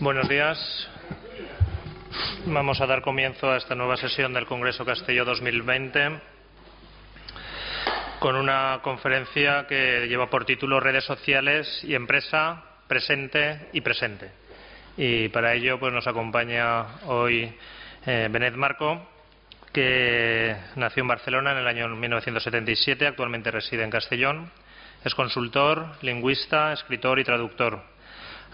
[0.00, 0.88] Buenos días.
[2.46, 6.20] Vamos a dar comienzo a esta nueva sesión del Congreso Castelló 2020
[8.18, 14.30] con una conferencia que lleva por título Redes sociales y empresa presente y presente.
[14.96, 17.54] Y para ello pues, nos acompaña hoy
[18.06, 19.06] eh, Benet Marco,
[19.70, 24.50] que nació en Barcelona en el año 1977, actualmente reside en Castellón.
[25.04, 27.89] Es consultor, lingüista, escritor y traductor.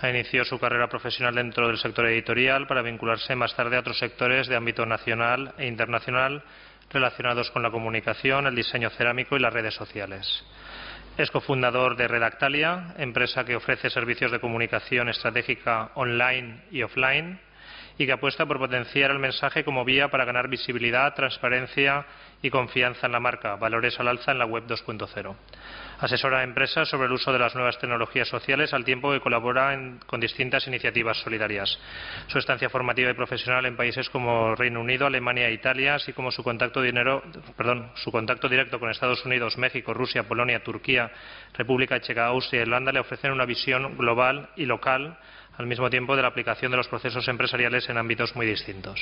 [0.00, 3.98] Ha iniciado su carrera profesional dentro del sector editorial para vincularse más tarde a otros
[3.98, 6.42] sectores de ámbito nacional e internacional
[6.90, 10.44] relacionados con la comunicación, el diseño cerámico y las redes sociales.
[11.16, 17.40] Es cofundador de Redactalia, empresa que ofrece servicios de comunicación estratégica online y offline
[17.96, 22.04] y que apuesta por potenciar el mensaje como vía para ganar visibilidad, transparencia
[22.42, 25.34] y confianza en la marca, valores al alza en la web 2.0.
[25.98, 29.78] Asesora a empresas sobre el uso de las nuevas tecnologías sociales al tiempo que colabora
[30.06, 31.78] con distintas iniciativas solidarias.
[32.26, 36.30] Su estancia formativa y profesional en países como Reino Unido, Alemania e Italia, así como
[36.30, 36.82] su contacto,
[37.94, 41.10] su contacto directo con Estados Unidos, México, Rusia, Polonia, Turquía,
[41.54, 45.16] República Checa, Austria y Irlanda le ofrecen una visión global y local
[45.58, 49.00] al mismo tiempo de la aplicación de los procesos empresariales en ámbitos muy distintos.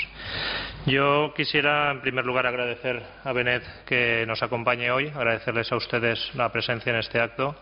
[0.86, 6.30] Yo quisiera, en primer lugar, agradecer a Benet que nos acompañe hoy, agradecerles a ustedes
[6.34, 7.56] la presencia en este acto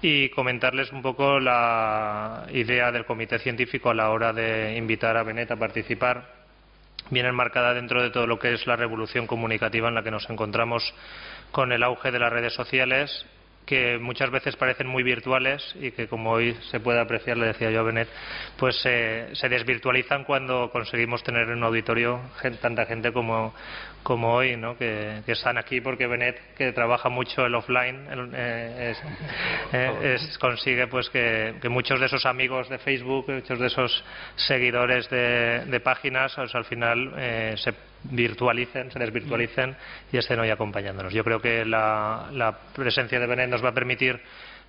[0.00, 5.22] y comentarles un poco la idea del Comité Científico a la hora de invitar a
[5.22, 6.44] Benet a participar
[7.10, 10.28] bien enmarcada dentro de todo lo que es la revolución comunicativa en la que nos
[10.30, 10.94] encontramos
[11.50, 13.26] con el auge de las redes sociales
[13.66, 17.70] que muchas veces parecen muy virtuales y que, como hoy se puede apreciar, le decía
[17.70, 18.08] yo a Benet,
[18.58, 22.20] pues se desvirtualizan cuando conseguimos tener en un auditorio
[22.60, 23.54] tanta gente como,
[24.04, 24.76] como hoy, ¿no?
[24.76, 28.94] que, están aquí porque Benet, que trabaja mucho el offline, eh,
[29.72, 34.04] eh, consigue pues que, muchos de esos amigos de Facebook, muchos de esos
[34.36, 37.74] seguidores de, páginas, pues, al final eh, se
[38.10, 39.76] virtualicen, se desvirtualicen
[40.12, 41.12] y estén hoy acompañándonos.
[41.12, 44.20] Yo creo que la, presencia de Benet nos va a permitir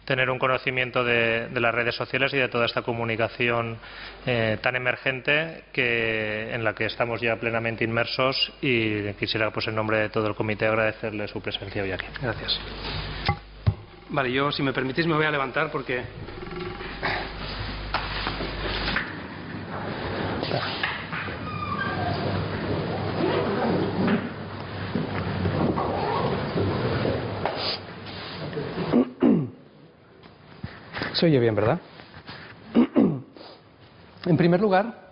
[0.05, 3.77] tener un conocimiento de, las redes sociales y de toda esta comunicación
[4.25, 9.75] eh, tan emergente que, en la que estamos ya plenamente inmersos y quisiera, pues en
[9.75, 12.05] nombre de todo el comité, agradecerle su presencia hoy aquí.
[12.21, 12.59] Gracias.
[14.09, 16.03] Vale, yo, si me permitís, me voy a levantar porque
[31.15, 31.79] Se oye bien, ¿verdad?
[34.25, 35.11] En primer lugar,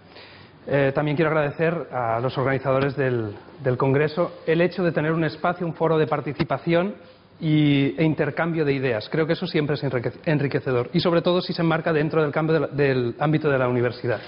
[0.66, 3.36] eh, también quiero agradecer a los organizadores del,
[3.78, 6.96] Congreso el hecho de tener un espacio, un foro de participación
[7.40, 9.08] y, e intercambio de ideas.
[9.10, 9.84] Creo que eso siempre es
[10.26, 14.20] enriquecedor y sobre todo si se enmarca dentro del, cambio del ámbito de la universidad.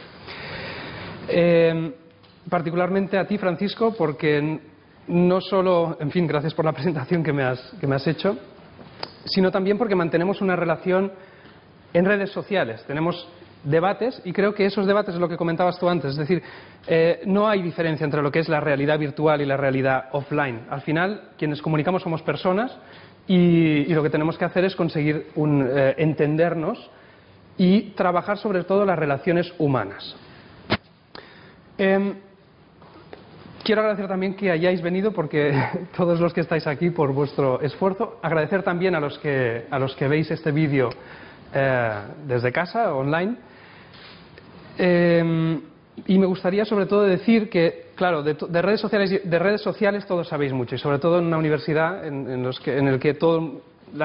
[1.28, 1.96] Eh,
[2.48, 4.60] particularmente a ti, Francisco, porque
[5.08, 8.38] no solo, en fin, gracias por la presentación que me has, que me has hecho,
[9.26, 11.12] sino también porque mantenemos una relación
[11.96, 12.84] en redes sociales.
[12.86, 13.28] Tenemos
[13.64, 16.12] debates y creo que esos debates es lo que comentabas tú antes.
[16.12, 16.44] Es decir,
[16.88, 20.66] eh, no hay diferencia entre lo que es la realidad virtual y la realidad offline.
[20.70, 22.78] Al final, quienes comunicamos somos personas
[23.28, 26.92] y, lo que tenemos que hacer es conseguir eh, entendernos
[27.58, 30.18] y trabajar sobre todo las relaciones humanas.
[31.78, 32.16] Em,
[33.64, 35.54] quiero agradecer también que hayáis venido, porque
[35.96, 38.20] todos los que estáis aquí, por vuestro esfuerzo.
[38.22, 40.90] Agradecer también a los que, a los que veis este vídeo
[41.56, 43.36] eh, desde casa, online.
[44.78, 45.62] Eh,
[46.08, 50.28] y me gustaría sobre todo decir que, claro, de, redes sociales, de redes sociales todos
[50.28, 53.62] sabéis mucho, y sobre todo en una universidad en, los que, en el que todo,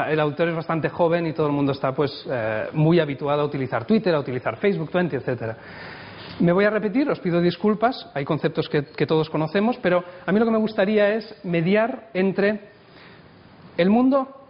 [0.09, 3.44] el autor es bastante joven y todo el mundo está pues, eh, muy habituado a
[3.44, 5.56] utilizar Twitter, a utilizar Facebook, Twenty, etcétera.
[6.38, 10.32] Me voy a repetir, os pido disculpas, hay conceptos que, que todos conocemos, pero a
[10.32, 12.70] mí lo que me gustaría es mediar entre
[13.76, 14.46] el mundo,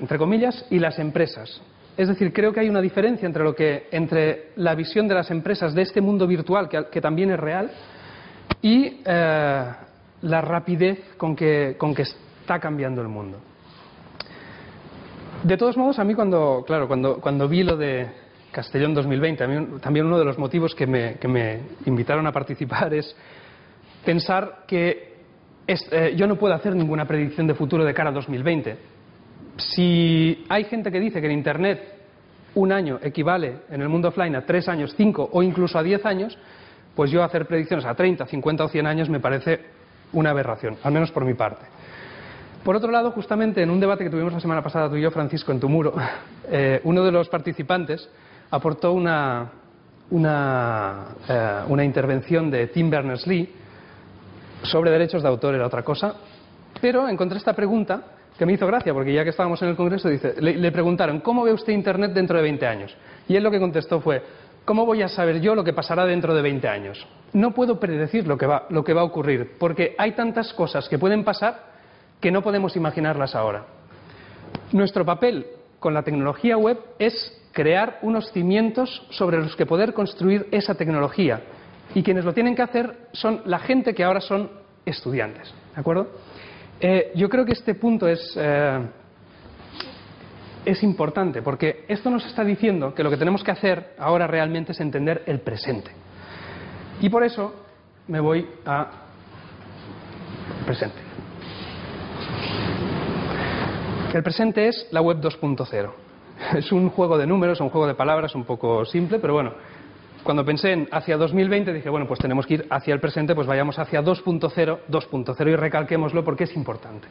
[0.00, 1.62] entre comillas, y las empresas.
[1.96, 5.30] Es decir, creo que hay una diferencia entre, lo que, entre la visión de las
[5.30, 7.70] empresas de este mundo virtual, que, también es real,
[8.62, 9.64] y eh,
[10.22, 13.38] la rapidez con que, con que está cambiando el mundo.
[15.42, 18.06] De todos modos, a mí cuando, claro, cuando, cuando vi lo de
[18.52, 22.32] Castellón 2020, a mí, también uno de los motivos que me, que me invitaron a
[22.32, 23.14] participar es
[24.04, 25.12] pensar que
[25.66, 28.91] eh, yo no puedo hacer ninguna predicción de futuro de cara a 2020
[29.56, 31.80] si hay gente que dice que en Internet
[32.54, 36.04] un año equivale en el mundo offline a tres años, cinco o incluso a diez
[36.04, 36.36] años,
[36.94, 39.60] pues yo hacer predicciones a 30, 50 o 100 años me parece
[40.12, 41.64] una aberración, al menos por mi parte.
[42.62, 45.10] Por otro lado, justamente en un debate que tuvimos la semana pasada tú y yo,
[45.10, 45.94] Francisco, en tu muro,
[46.48, 48.08] eh, uno de los participantes
[48.50, 49.50] aportó una,
[50.10, 53.48] una, eh, una intervención de Tim Berners-Lee
[54.62, 56.14] sobre derechos de autor, era otra cosa,
[56.80, 58.02] pero encontré esta pregunta
[58.38, 61.20] que me hizo gracia, porque ya que estábamos en el Congreso, dice, le, le preguntaron,
[61.20, 62.96] ¿cómo ve usted Internet dentro de 20 años?
[63.28, 64.22] Y él lo que contestó fue,
[64.64, 67.06] ¿cómo voy a saber yo lo que pasará dentro de 20 años?
[67.32, 70.88] No puedo predecir lo que va, lo que va a ocurrir, porque hay tantas cosas
[70.88, 71.72] que pueden pasar
[72.20, 73.66] que no podemos imaginarlas ahora.
[74.72, 75.46] Nuestro papel
[75.78, 81.42] con la tecnología web es crear unos cimientos sobre los que poder construir esa tecnología.
[81.94, 84.50] Y quienes lo tienen que hacer son la gente que ahora son
[84.86, 85.52] estudiantes.
[85.74, 86.08] ¿De acuerdo?
[86.84, 88.80] Eh, yo creo que este punto es, eh,
[90.64, 94.72] es importante porque esto nos está diciendo que lo que tenemos que hacer ahora realmente
[94.72, 95.92] es entender el presente.
[97.00, 97.54] Y por eso
[98.08, 98.90] me voy a
[100.66, 100.98] presente.
[104.12, 105.92] El presente es la web 2.0.
[106.56, 109.52] Es un juego de números, un juego de palabras un poco simple, pero bueno,
[110.22, 113.46] cuando pensé en hacia 2020 dije, bueno, pues tenemos que ir hacia el presente, pues
[113.46, 117.08] vayamos hacia 2.0, 2.0 y recalquémoslo porque es importante.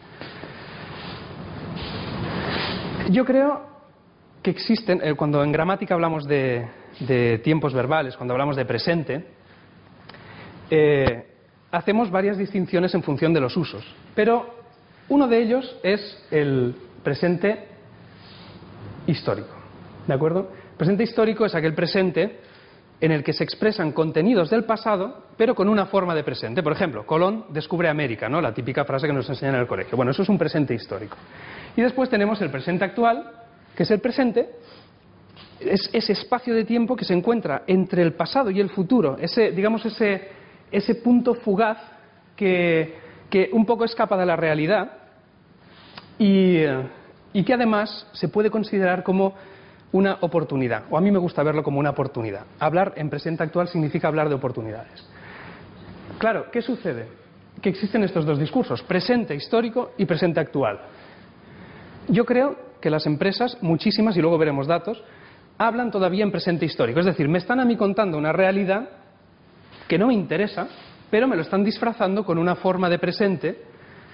[3.10, 3.62] Yo creo
[4.42, 6.68] que existen, eh, cuando en gramática hablamos de,
[7.00, 9.26] de, tiempos verbales, cuando hablamos de presente,
[10.70, 11.28] eh,
[11.72, 13.86] hacemos varias distinciones en función de los usos,
[14.16, 14.56] pero
[15.10, 17.68] uno de ellos es el presente
[19.08, 19.56] histórico.
[20.08, 20.52] ¿De acuerdo?
[20.78, 22.40] Presente histórico es aquel presente
[23.02, 26.62] en el que se expresan contenidos del pasado, pero con una forma de presente.
[26.62, 28.40] Por ejemplo, Colón descubre América, ¿no?
[28.40, 29.98] La típica frase que nos enseñan en el colegio.
[29.98, 31.18] Bueno, eso es un presente histórico.
[31.76, 33.32] Y después tenemos el presente actual,
[33.76, 34.50] que es el presente,
[35.60, 39.52] es ese espacio de tiempo que se encuentra entre el pasado y el futuro, ese,
[39.52, 40.30] digamos, ese,
[40.72, 41.80] ese punto fugaz
[42.36, 43.00] que,
[43.32, 44.92] que un poco escapa de la realidad
[46.20, 46.64] y,
[47.34, 49.34] y que además se puede considerar como
[49.92, 52.46] una oportunidad, o a mí me gusta verlo como una oportunidad.
[52.60, 55.06] Hablar en presente actual significa hablar de oportunidades.
[56.18, 57.08] Claro, ¿qué sucede?
[57.62, 60.80] Que existen estos dos discursos, presente histórico y presente actual.
[62.08, 65.04] Yo creo que las empresas, muchísimas, y luego veremos datos,
[65.58, 67.00] hablan todavía en presente histórico.
[67.00, 68.90] Es decir, me están a mí contando una realidad
[69.88, 70.68] que no me interesa,
[71.10, 73.62] pero me lo están disfrazando con una forma de presente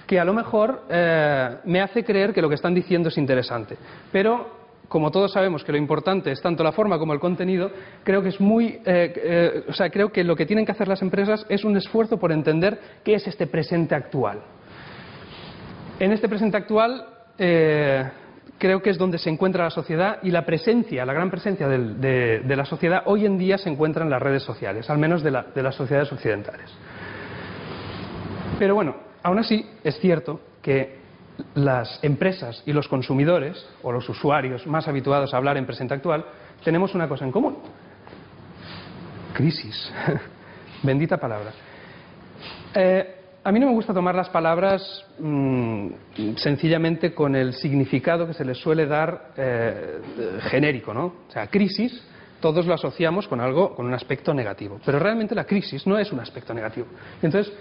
[0.06, 3.76] que a lo mejor eh, me hace creer que lo que están diciendo es interesante.
[4.10, 4.57] Pero
[4.88, 7.70] como todos sabemos que lo importante es tanto la forma como el contenido,
[8.02, 10.88] creo que es muy, eh, eh, o sea, creo que lo que tienen que hacer
[10.88, 14.40] las empresas es un esfuerzo por entender qué es este presente actual.
[16.00, 17.04] En este presente actual
[17.36, 18.08] eh,
[18.56, 22.42] creo que es donde se encuentra la sociedad y la presencia, la gran presencia de,
[22.56, 25.62] la sociedad hoy en día se encuentra en las redes sociales, al menos de, de
[25.62, 26.70] las sociedades occidentales.
[28.58, 30.97] Pero bueno, aún así es cierto que
[31.54, 36.24] las empresas y los consumidores, o los usuarios más habituados a hablar en presente actual,
[36.64, 37.58] tenemos una cosa en común.
[39.34, 39.92] Crisis.
[40.82, 41.52] Bendita palabra.
[42.74, 43.14] Eh,
[43.44, 45.88] a mí no me gusta tomar las palabras mmm,
[46.36, 50.00] sencillamente con el significado que se les suele dar eh,
[50.50, 51.04] genérico, ¿no?
[51.28, 52.02] O sea, crisis,
[52.40, 54.80] todos lo asociamos con algo, con un aspecto negativo.
[54.84, 56.86] Pero realmente la crisis no es un aspecto negativo.
[57.22, 57.52] Entonces,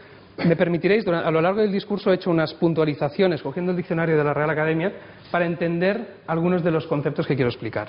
[0.45, 4.23] me permitiréis, a lo largo del discurso he hecho unas puntualizaciones, cogiendo el diccionario de
[4.23, 4.91] la Real Academia,
[5.31, 7.87] para entender algunos de los conceptos que quiero explicar.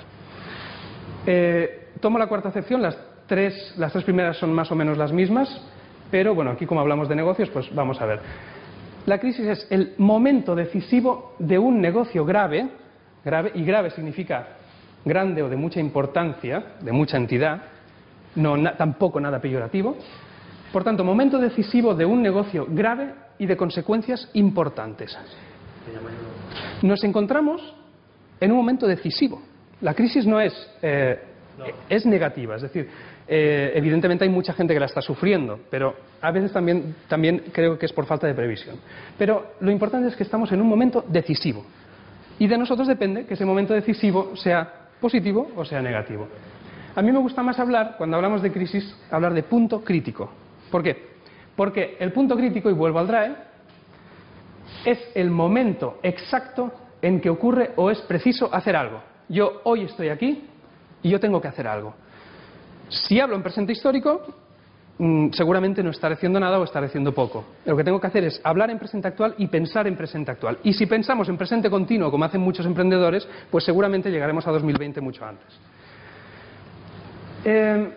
[1.25, 5.11] Eh, tomo la cuarta acepción, las tres, las tres primeras son más o menos las
[5.11, 5.49] mismas,
[6.09, 8.19] pero bueno, aquí como hablamos de negocios, pues vamos a ver.
[9.05, 12.67] La crisis es el momento decisivo de un negocio grave,
[13.23, 14.47] grave y grave significa
[15.05, 17.61] grande o de mucha importancia, de mucha entidad,
[18.35, 19.97] no, na, tampoco nada peyorativo,
[20.71, 25.17] por tanto, momento decisivo de un negocio grave y de consecuencias importantes.
[26.81, 27.73] Nos encontramos
[28.39, 29.41] en un momento decisivo.
[29.81, 31.19] La crisis no es, eh,
[31.89, 32.87] es negativa, es decir,
[33.27, 37.77] eh, evidentemente hay mucha gente que la está sufriendo, pero a veces también, también creo
[37.77, 38.77] que es por falta de previsión.
[39.17, 41.65] Pero lo importante es que estamos en un momento decisivo.
[42.39, 46.27] Y de nosotros depende que ese momento decisivo sea positivo o sea negativo.
[46.95, 50.29] A mí me gusta más hablar, cuando hablamos de crisis, hablar de punto crítico.
[50.69, 51.09] ¿Por qué?
[51.55, 53.35] Porque el punto crítico, y vuelvo al DRAE,
[54.85, 56.71] es el momento exacto
[57.01, 59.01] en que ocurre o es preciso hacer algo.
[59.27, 60.47] Yo hoy estoy aquí
[61.03, 61.93] y yo tengo que hacer algo.
[62.89, 64.21] Si hablo en presente histórico,
[64.97, 67.45] mmm, seguramente no estaré haciendo nada o estaré haciendo poco.
[67.65, 70.57] Lo que tengo que hacer es hablar en presente actual y pensar en presente actual.
[70.63, 75.01] Y si pensamos en presente continuo, como hacen muchos emprendedores, pues seguramente llegaremos a 2020
[75.01, 75.59] mucho antes.
[77.45, 77.93] Eh,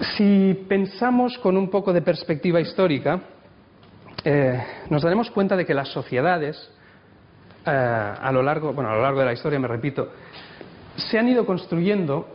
[0.00, 3.20] si pensamos con un poco de perspectiva histórica,
[4.24, 6.70] eh, nos daremos cuenta de que las sociedades,
[7.66, 10.08] eh, a, lo largo, bueno, a lo largo de la historia, me repito,
[10.96, 12.28] se han ido construyendo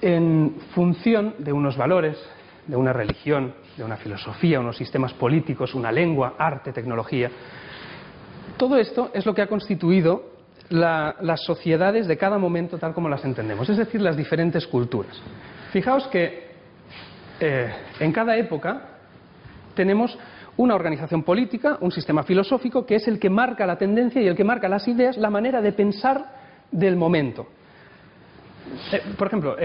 [0.00, 2.18] en función de unos valores,
[2.66, 7.30] de una religión, de una filosofía, unos sistemas políticos, una lengua, arte, tecnología.
[8.56, 10.34] Todo esto es lo que ha constituido
[10.70, 15.20] las sociedades de cada momento tal como las entendemos, es decir, las diferentes culturas.
[15.72, 16.43] Fijaos que
[17.40, 18.80] eh, en cada época
[19.74, 20.16] tenemos
[20.56, 24.36] una organización política, un sistema filosófico, que es el que marca la tendencia y el
[24.36, 26.24] que marca las ideas, la manera de pensar
[26.70, 27.48] del momento.
[28.92, 29.56] Eh, por ejemplo,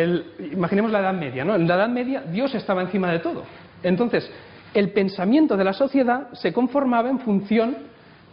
[0.51, 1.45] imaginemos la Edad Media.
[1.45, 1.55] ¿no?
[1.55, 3.43] En la Edad Media Dios estaba encima de todo.
[3.83, 4.29] Entonces,
[4.73, 7.77] el pensamiento de la sociedad se conformaba en función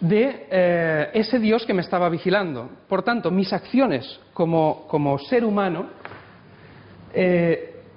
[0.00, 2.70] de eh, ese Dios que me estaba vigilando.
[2.88, 5.86] Por tanto, mis acciones como, ser humano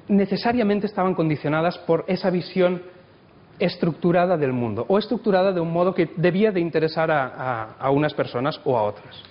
[0.09, 2.81] necesariamente estaban condicionadas por esa visión
[3.59, 8.59] estructurada del mundo o estructurada de un modo que debía de interesar a, unas personas
[8.65, 9.21] o a otras.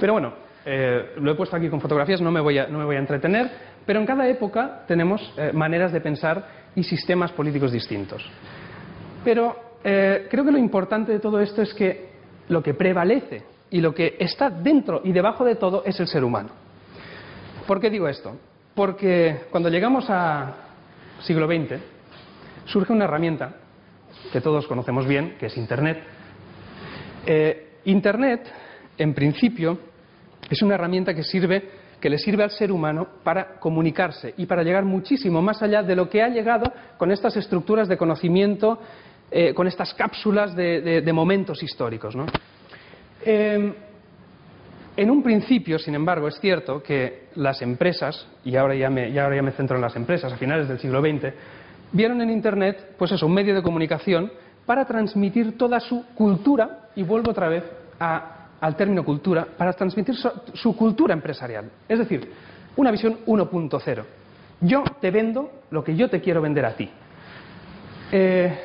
[0.00, 0.32] Pero bueno,
[0.64, 2.66] eh, lo he puesto aquí con fotografías, no me voy a,
[2.98, 3.50] entretener,
[3.86, 8.24] pero en cada época tenemos eh, maneras de pensar y sistemas políticos distintos.
[9.24, 12.10] Pero eh, creo que lo importante de todo esto es que
[12.48, 16.24] lo que prevalece y lo que está dentro y debajo de todo es el ser
[16.24, 16.50] humano.
[17.66, 18.36] ¿Por qué digo esto?
[18.74, 20.54] Porque cuando llegamos al
[21.20, 21.78] siglo XX,
[22.64, 23.54] surge una herramienta
[24.32, 26.02] que todos conocemos bien, que es Internet.
[27.26, 28.50] Eh, Internet,
[28.96, 29.78] en principio,
[30.48, 34.64] es una herramienta que sirve que le sirve al ser humano para comunicarse y para
[34.64, 36.64] llegar muchísimo más allá de lo que ha llegado
[36.98, 38.80] con estas estructuras de conocimiento,
[39.30, 42.16] eh, con estas cápsulas de, momentos históricos.
[43.24, 43.72] Eh,
[44.96, 49.76] en un principio, sin embargo, es cierto que las empresas, y ahora ya me, centro
[49.76, 51.32] en las empresas, a finales del siglo XX,
[51.92, 54.30] vieron en Internet, pues eso, un medio de comunicación
[54.66, 57.64] para transmitir toda su cultura, y vuelvo otra vez
[57.98, 61.70] al término cultura, para transmitir su, cultura empresarial.
[61.88, 62.30] Es decir,
[62.76, 64.04] una visión 1.0.
[64.60, 66.88] Yo te vendo lo que yo te quiero vender a ti.
[68.12, 68.58] Eh,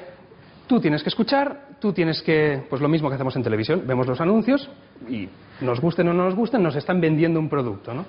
[0.67, 4.07] tú tienes que escuchar, tú tienes que, pues lo mismo que hacemos en televisión, vemos
[4.07, 4.69] los anuncios
[5.09, 5.29] y
[5.61, 7.93] nos gusten o no nos gusten, nos están vendiendo un producto.
[7.93, 8.05] ¿no?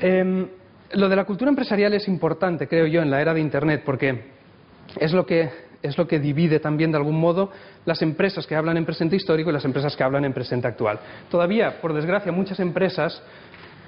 [0.00, 0.46] Em,
[0.92, 4.24] lo de la cultura empresarial es importante, creo yo, en la era de Internet, porque
[4.98, 5.50] es lo que,
[5.82, 7.50] es lo que divide también, de algún modo,
[7.84, 10.98] las empresas que hablan en presente histórico y las empresas que hablan en presente actual.
[11.30, 13.22] Todavía, por desgracia, muchas empresas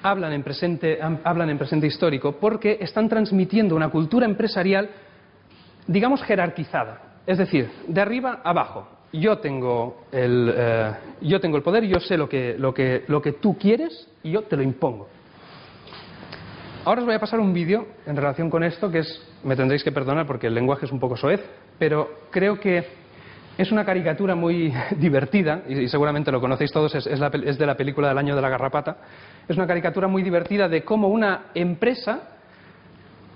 [0.03, 4.91] hablan en presente, hablan en presente histórico porque están transmitiendo una cultura empresarial,
[5.87, 7.12] digamos, jerarquizada.
[7.27, 8.89] Es decir, de arriba abajo.
[9.13, 13.21] Yo tengo el, eh, yo tengo el poder, yo sé lo que, lo, que, lo
[13.21, 15.09] que tú quieres y yo te lo impongo.
[16.85, 19.85] Ahora os voy a pasar un vídeo en relación con esto, que es, me tendréis
[19.85, 21.41] que perdonar porque el lenguaje es un poco soez,
[21.79, 22.85] pero creo que
[23.59, 28.09] es una caricatura muy divertida, y, seguramente lo conocéis todos, es, es, de la película
[28.09, 28.97] del año de la garrapata.
[29.47, 32.31] Es una caricatura muy divertida de cómo una empresa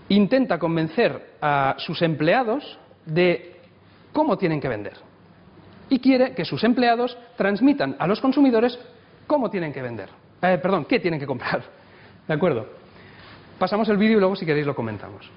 [0.09, 3.56] intenta convencer a sus empleados de
[4.17, 4.95] cómo tienen que vender.
[5.91, 8.79] Y quiere que sus empleados transmitan a los consumidores
[9.27, 10.09] cómo tienen que vender.
[10.41, 11.63] Eh, perdón, qué tienen que comprar.
[12.27, 12.67] ¿De acuerdo?
[13.59, 15.31] Pasamos el vídeo y luego si queréis lo comentamos.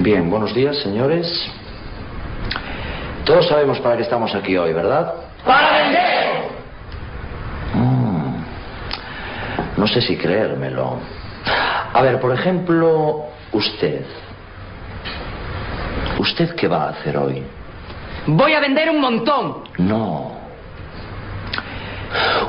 [0.00, 1.30] Bien, buenos días, señores.
[3.24, 5.14] Todos sabemos para qué estamos aquí hoy, ¿verdad?
[5.44, 6.09] ¡Para vender!
[9.80, 10.98] No sé si creérmelo.
[11.94, 14.04] A ver, por ejemplo, usted.
[16.18, 17.42] ¿Usted qué va a hacer hoy?
[18.26, 19.64] Voy a vender un montón.
[19.78, 20.39] No.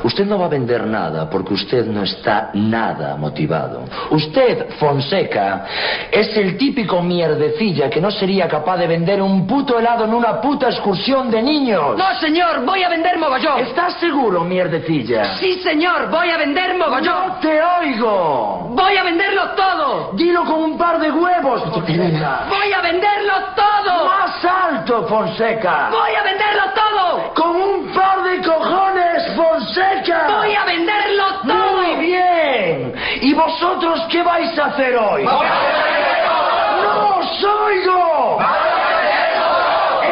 [0.04, 3.84] Usted no va a vender nada porque usted no está nada motivado.
[4.10, 5.64] Usted, Fonseca,
[6.10, 10.40] es el típico mierdecilla que no sería capaz de vender un puto helado en una
[10.40, 11.96] puta excursión de niños.
[11.96, 13.60] No, señor, voy a vender mogollón.
[13.60, 15.36] ¿Estás seguro, mierdecilla?
[15.36, 17.28] Sí, señor, voy a vender mogollón.
[17.28, 18.70] ¡No te oigo!
[18.74, 20.12] Voy a venderlo todo.
[20.14, 24.06] Dilo con un par de huevos, Voy a venderlo todo.
[24.06, 25.90] Más alto, Fonseca.
[25.90, 27.34] Voy a venderlo todo.
[27.34, 30.26] Con un par de cojones, Fonseca.
[30.28, 31.82] Voy a venderlo todo.
[31.82, 32.94] Muy bien.
[33.20, 35.24] ¿Y vosotros qué vais a hacer hoy?
[35.24, 38.38] ¡No os oigo!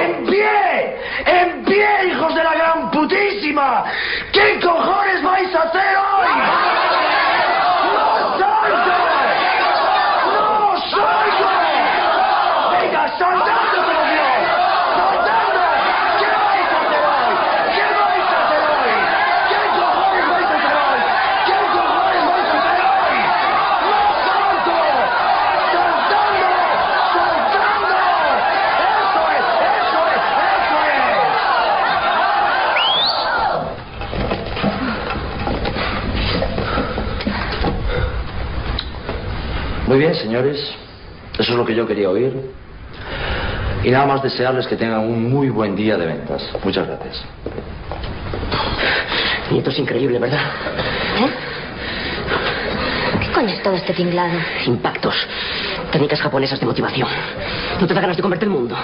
[0.01, 0.97] ¡En pie!
[1.27, 3.85] ¡En pie, hijos de la gran putísima!
[4.33, 4.59] ¿Qué
[40.01, 40.59] bien, señores.
[41.39, 42.33] Eso es lo que yo quería oír.
[43.85, 46.43] Y nada más desearles que tengan un muy buen día de ventas.
[46.65, 47.23] Muchas gracias.
[49.51, 50.41] Nieto es increíble, ¿verdad?
[51.19, 51.31] ¿Eh?
[53.21, 54.39] ¿Qué coño es todo este tinglado?
[54.67, 55.15] Impactos.
[55.93, 57.09] Técnicas japonesas de motivación.
[57.81, 58.77] ¿No te da ganas de comerte el mundo?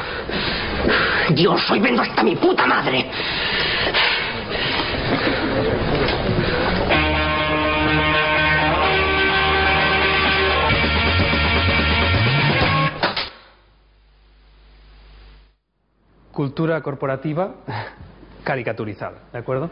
[1.31, 3.07] Dios, hoy vendo hasta mi puta madre.
[16.47, 17.57] Cultura corporativa
[18.45, 19.69] caricaturizada, ¿de acuerdo?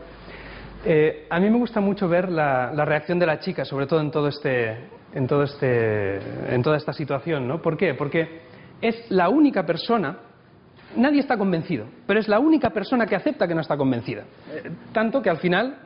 [0.85, 4.11] Eh, a mí me gusta mucho ver la, reacción de la chica, sobre todo en
[4.11, 6.19] todo este, en todo este,
[6.53, 7.63] en toda esta situación, ¿no?
[7.63, 7.95] ¿Por qué?
[7.95, 8.41] Porque
[8.83, 10.19] es la única persona,
[10.97, 14.73] nadie está convencido, pero es la única persona que acepta que no está convencida, eh,
[14.93, 15.77] tanto que al final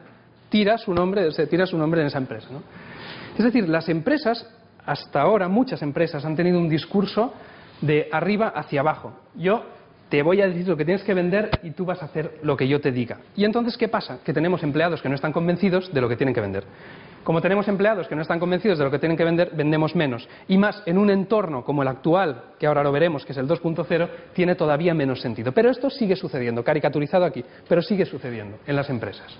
[0.49, 2.49] tira su nombre, se tira su nombre en esa empresa.
[3.37, 4.49] Es decir, las empresas,
[4.87, 7.35] hasta ahora muchas empresas han tenido un discurso
[7.83, 9.13] de arriba hacia abajo.
[9.35, 9.78] Yo
[10.09, 12.57] te voy a decir lo que tienes que vender y tú vas a hacer lo
[12.57, 13.19] que yo te diga.
[13.37, 14.21] Y entonces, ¿qué pasa?
[14.25, 16.65] Que tenemos empleados que no están convencidos de lo que tienen que vender.
[17.25, 20.27] Como tenemos empleados que no están convencidos de lo que tienen que vender, vendemos menos.
[20.49, 23.47] Y más en un entorno como el actual, que ahora lo veremos, que es el
[23.47, 25.53] 2.0, tiene todavía menos sentido.
[25.53, 29.37] Pero esto sigue sucediendo, caricaturizado aquí, pero sigue sucediendo en las empresas.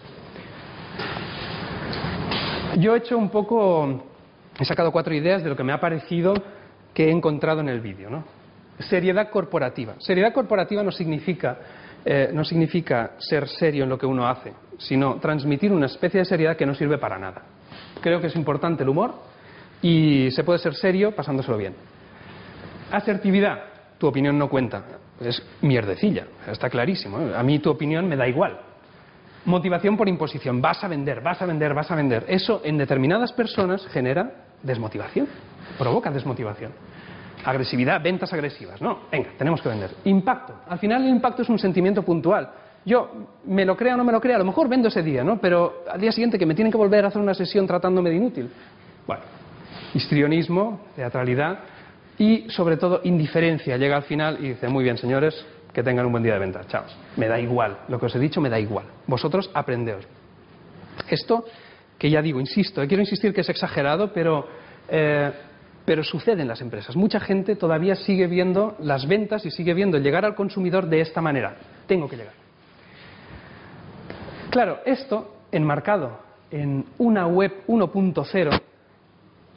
[2.77, 4.05] Yo he hecho un poco,
[4.61, 6.35] he sacado cuatro ideas de lo que me ha parecido
[6.93, 8.38] que he encontrado en el vídeo, ¿no?
[8.79, 9.95] Seriedad corporativa.
[9.99, 11.59] Seriedad corporativa no significa,
[12.05, 16.25] eh, no significa ser serio en lo que uno hace, sino transmitir una especie de
[16.25, 17.43] seriedad que no sirve para nada.
[18.01, 19.15] Creo que es importante el humor
[19.83, 21.75] y se puede ser serio pasándoselo bien.
[22.91, 23.59] Asertividad,
[23.99, 24.85] tu opinión no cuenta.
[25.21, 27.21] Es mierdecilla, está clarísimo.
[27.21, 27.33] ¿eh?
[27.37, 28.61] A mí tu opinión me da igual.
[29.45, 32.25] Motivación por imposición, vas a vender, vas a vender, vas a vender.
[32.29, 35.27] Eso en determinadas personas genera desmotivación,
[35.79, 36.73] provoca desmotivación
[37.51, 38.81] agresividad, ventas agresivas.
[38.81, 39.91] No, venga, tenemos que vender.
[40.05, 40.55] Impacto.
[40.69, 42.51] Al final el impacto es un sentimiento puntual.
[42.85, 43.11] Yo,
[43.45, 45.39] me lo crea o no me lo crea, a lo mejor vendo ese día, ¿no?
[45.41, 48.17] Pero al día siguiente que me tienen que volver a hacer una sesión tratándome de
[48.17, 48.51] inútil.
[49.07, 49.23] Bueno,
[49.95, 51.59] histrionismo, teatralidad
[52.19, 53.77] y sobre todo indiferencia.
[53.77, 56.67] Llega al final y dice, muy bien, señores, que tengan un buen día de ventas.
[56.69, 56.85] Chao.
[57.17, 57.79] Me da igual.
[57.89, 58.87] Lo que os he dicho me da igual.
[59.07, 60.07] Vosotros aprendeos.
[61.09, 61.45] Esto,
[61.99, 64.47] que ya digo, insisto, quiero insistir que es exagerado, pero
[64.89, 65.31] eh,
[65.89, 66.95] pero sucede en las empresas.
[66.97, 71.23] Mucha gente todavía sigue viendo las ventas y sigue viendo llegar al consumidor de esta
[71.23, 71.57] manera.
[71.87, 72.35] Tengo que llegar.
[74.51, 76.19] Claro, esto enmarcado
[76.51, 78.61] en una web 1.0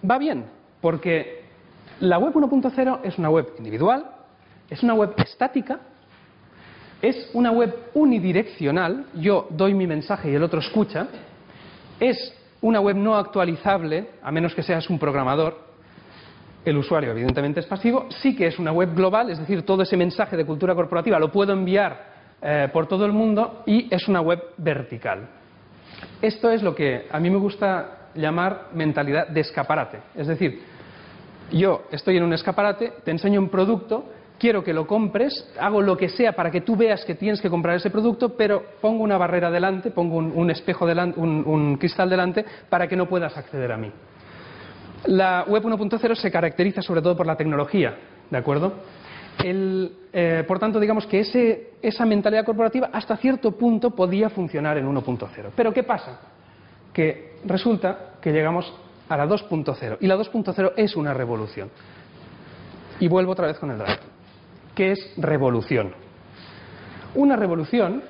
[0.09, 0.45] va bien,
[0.79, 1.43] porque
[1.99, 4.05] la web 1.0 es una web individual,
[4.69, 5.81] es una web estática,
[7.01, 11.09] es una web unidireccional, yo doy mi mensaje y el otro escucha,
[11.99, 15.70] es una web no actualizable, a menos que seas un programador,
[16.63, 19.97] el usuario evidentemente es pasivo, sí que es una web global, es decir, todo ese
[19.97, 24.21] mensaje de cultura corporativa lo puedo enviar eh, por todo el mundo y es una
[24.21, 25.27] web vertical.
[26.21, 29.99] Esto es lo que a mí me gusta llamar mentalidad de escaparate.
[30.15, 30.61] Es decir,
[31.51, 34.05] yo estoy en un escaparate, te enseño un producto,
[34.37, 37.49] quiero que lo compres, hago lo que sea para que tú veas que tienes que
[37.49, 42.45] comprar ese producto, pero pongo una barrera delante, pongo un, espejo delante, un cristal delante
[42.69, 43.91] para que no puedas acceder a mí.
[45.05, 47.97] La web 1.0 se caracteriza sobre todo por la tecnología,
[48.29, 48.73] ¿de acuerdo?
[49.43, 55.51] Eh, por tanto, digamos que esa mentalidad corporativa hasta cierto punto podía funcionar en 1.0.
[55.55, 56.19] Pero ¿qué pasa?
[56.93, 58.71] Que resulta que llegamos
[59.09, 61.71] a la 2.0 y la 2.0 es una revolución.
[62.99, 63.99] Y vuelvo otra vez con el drive.
[64.75, 65.93] ¿Qué es revolución?
[67.15, 68.03] Una revolución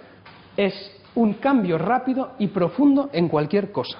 [0.57, 0.73] es
[1.15, 3.97] un cambio rápido y profundo en cualquier cosa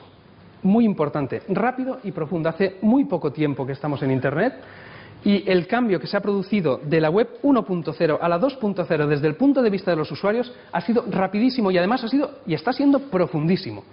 [0.64, 2.50] muy importante, rápido y profundo.
[2.50, 4.54] Hace muy poco tiempo que estamos en Internet
[5.24, 9.28] y el cambio que se ha producido de la web 1.0 a la 2.0 desde
[9.28, 12.54] el punto de vista de los usuarios ha sido rapidísimo y además ha sido y
[12.54, 13.84] está siendo profundísimo.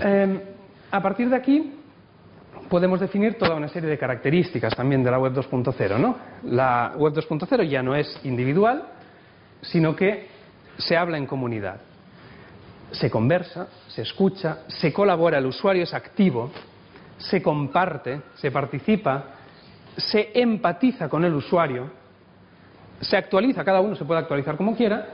[0.00, 0.40] Em,
[0.90, 1.72] a partir de aquí
[2.68, 5.98] podemos definir toda una serie de características también de la web 2.0.
[5.98, 6.16] ¿no?
[6.44, 8.84] La web 2.0 ya no es individual,
[9.62, 10.28] sino que
[10.76, 11.80] se habla en comunidad
[12.94, 16.50] se conversa, se escucha, se colabora, el usuario es activo,
[17.18, 19.24] se comparte, se participa,
[19.96, 21.90] se empatiza con el usuario,
[23.00, 25.06] se actualiza, cada uno se puede actualizar como quiera,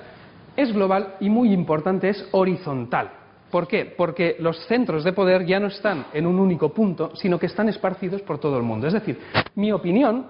[0.57, 3.12] es global y muy importante, es horizontal.
[3.51, 3.95] ¿Por qué?
[3.97, 7.69] Porque los centros de poder ya no están en un único punto, sino que están
[7.69, 8.87] esparcidos por todo el mundo.
[8.87, 9.19] Es decir,
[9.57, 10.27] mi opinión,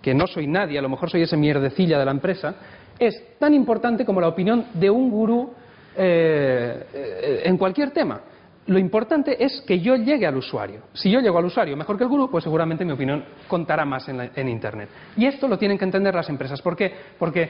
[0.00, 2.54] que no soy nadie, a lo mejor soy ese mierdecilla de la empresa,
[2.98, 5.52] es tan importante como la opinión de un gurú
[5.96, 8.20] eh, en cualquier tema.
[8.66, 10.82] lo importante es que yo llegue al usuario.
[10.92, 14.08] Si yo llego al usuario mejor que el gurú, pues seguramente mi opinión contará más
[14.08, 14.88] en, la- en Internet.
[15.16, 16.62] Y esto lo tienen que entender las empresas.
[16.62, 16.92] ¿Por qué?
[17.18, 17.48] Porque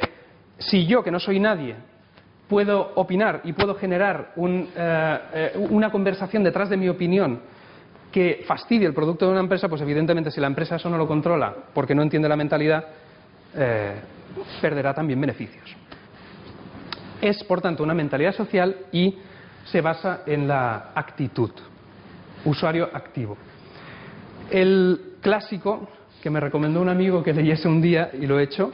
[0.59, 1.75] si yo, que no soy nadie,
[2.49, 7.41] puedo opinar y puedo generar un, eh, eh, una conversación detrás de mi opinión
[8.11, 11.07] que fastidie el producto de una empresa, pues evidentemente si la empresa eso no lo
[11.07, 12.85] controla porque no entiende la mentalidad,
[14.61, 15.77] perderá también beneficios.
[17.23, 19.17] Es, por tanto, una mentalidad social y
[19.65, 21.53] se basa en la actitud,
[22.45, 23.39] usuario activo.
[24.51, 25.89] El clásico
[26.21, 28.73] que me recomendó un amigo que leyese un día y lo he hecho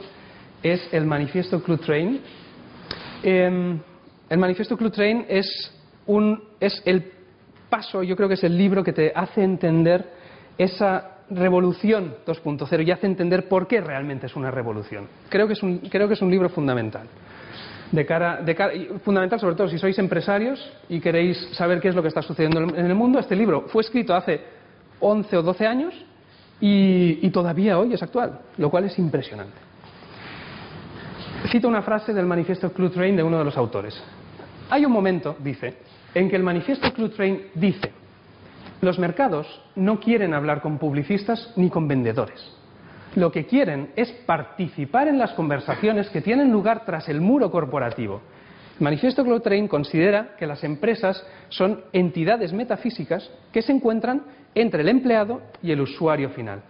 [0.61, 2.21] es el manifiesto Club Train.
[3.23, 3.79] Eh,
[4.29, 5.71] el manifiesto Club Train es,
[6.59, 7.11] es el
[7.69, 10.11] paso, yo creo que es el libro que te hace entender
[10.57, 15.07] esa revolución 2.0 y hace entender por qué realmente es una revolución.
[15.29, 17.07] Creo que es un, creo que es un libro fundamental.
[17.91, 18.73] De cara, de cara-
[19.03, 22.61] fundamental sobre todo si sois empresarios y queréis saber qué es lo que está sucediendo
[22.75, 23.17] en el mundo.
[23.19, 24.41] Este libro fue escrito hace
[24.99, 25.93] 11 o 12 años
[26.61, 29.57] y, todavía hoy es actual, lo cual es impresionante.
[31.51, 33.99] Cito una frase del manifiesto Club Train de uno de los autores.
[34.69, 35.77] Hay un momento, dice,
[36.13, 37.91] en que el manifiesto Club Train dice,
[38.81, 42.51] los mercados no quieren hablar con publicistas ni con vendedores.
[43.15, 48.21] Lo que quieren es participar en las conversaciones que tienen lugar tras el muro corporativo.
[48.79, 54.23] El manifiesto Club Train considera que las empresas son entidades metafísicas que se encuentran
[54.55, 56.61] entre el empleado y el usuario final.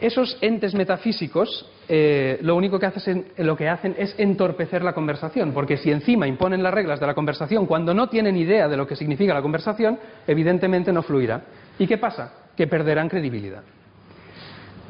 [0.00, 5.52] Esos entes metafísicos eh, lo único que hacen, lo que hacen es entorpecer la conversación,
[5.52, 8.86] porque si encima imponen las reglas de la conversación cuando no tienen idea de lo
[8.86, 11.42] que significa la conversación, evidentemente no fluirá.
[11.78, 12.32] ¿Y qué pasa?
[12.56, 13.62] Que perderán credibilidad.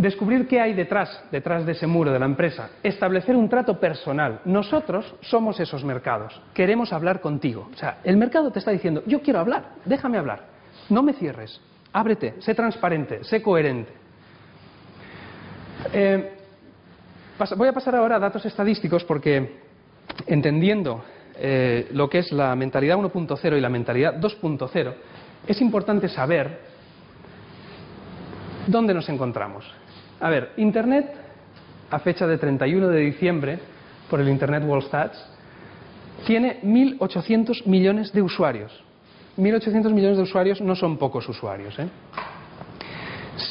[0.03, 4.41] Descubrir qué hay detrás, detrás de ese muro de la empresa, establecer un trato personal.
[4.45, 7.69] Nosotros somos esos mercados, queremos hablar contigo.
[7.73, 10.49] O sea, el mercado te está diciendo, yo quiero hablar, déjame hablar,
[10.89, 11.61] no me cierres,
[11.93, 13.93] ábrete, sé transparente, sé coherente.
[15.93, 16.33] Eh,
[17.57, 19.61] voy a pasar ahora a datos estadísticos porque
[20.27, 21.05] entendiendo
[21.37, 24.95] eh, lo que es la mentalidad 1.0 y la mentalidad 2.0,
[25.47, 26.59] es importante saber
[28.67, 29.65] dónde nos encontramos.
[30.23, 31.13] A ver, Internet,
[31.91, 33.59] a fecha de 31 de diciembre,
[34.09, 35.19] por el Internet World Stats,
[36.25, 38.73] tiene 1.800 millones de usuarios.
[39.37, 41.77] 1.800 millones de usuarios no son pocos usuarios.
[41.81, 41.89] ¿eh?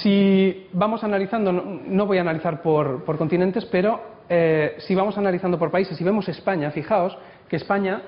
[0.02, 5.60] Si vamos analizando, no, voy a analizar por, por continentes, pero eh, si vamos analizando
[5.60, 7.18] por países, si vemos España, fijaos
[7.50, 8.02] que España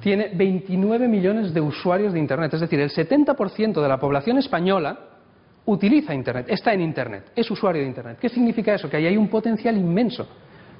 [0.00, 5.15] tiene 29 millones de usuarios de Internet, es decir, el 70% de la población española
[5.66, 8.18] utiliza Internet, está en Internet, es usuario de Internet.
[8.20, 8.88] ¿Qué significa eso?
[8.88, 10.26] Que ahí hay un potencial inmenso,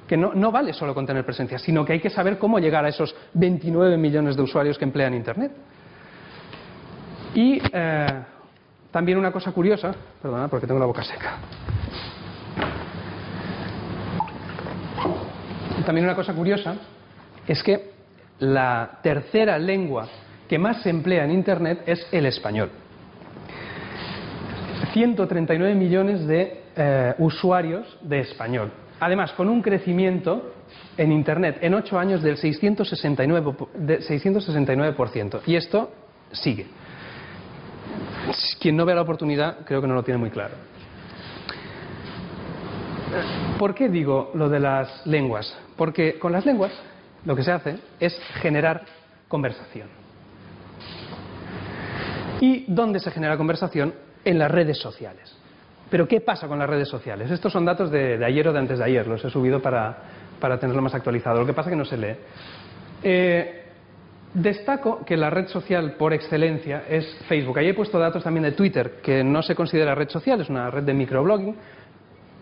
[0.07, 2.85] que no, no vale solo con tener presencia, sino que hay que saber cómo llegar
[2.85, 5.53] a esos 29 millones de usuarios que emplean Internet.
[7.35, 8.07] Y eh,
[8.91, 11.39] también una cosa curiosa, perdona porque tengo la boca seca.
[15.85, 16.75] También una cosa curiosa
[17.47, 17.93] es que
[18.39, 20.09] la tercera lengua
[20.49, 22.71] que más se emplea en Internet es el español.
[24.93, 28.71] 139 millones de eh, usuarios de español.
[29.01, 30.53] Además, con un crecimiento
[30.97, 33.55] en Internet en 8 años del 669%.
[33.57, 35.41] po- de 669%.
[35.47, 35.91] Y esto
[36.33, 36.67] sigue.
[38.61, 40.55] Quien no vea la oportunidad creo que no lo tiene muy claro.
[43.59, 45.57] ¿Por qué digo lo de las lenguas?
[45.77, 46.73] Porque con las lenguas
[47.25, 48.83] lo que se hace es generar
[49.29, 49.89] conversación.
[52.41, 53.95] ¿Y dónde se genera conversación?
[54.27, 55.35] En las redes sociales.
[55.89, 57.31] Pero ¿qué pasa con las redes sociales?
[57.31, 59.97] Estos son datos de, ayer o de antes de ayer, los he subido para,
[60.61, 61.41] tenerlo más actualizado.
[61.41, 62.17] Lo que pasa es que no se lee.
[63.03, 63.63] Eh,
[64.35, 67.59] Destaco que la red social por excelencia es Facebook.
[67.59, 70.71] Ahí he puesto datos también de Twitter, que no se considera red social, es una
[70.71, 71.55] red de microblogging,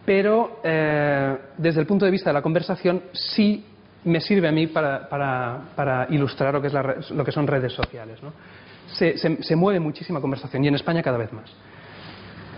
[0.04, 3.64] pero eh, desde el punto de vista de la conversación sí
[4.04, 8.18] me sirve a mí para, ilustrar lo que, es la lo que son redes sociales.
[8.86, 11.54] se- se mueve muchísima conversación y en España cada vez más.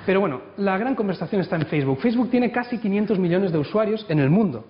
[0.06, 1.98] Pero bueno, la gran conversación está en Facebook.
[2.00, 4.64] Facebook tiene casi 500 millones de usuarios en el mundo.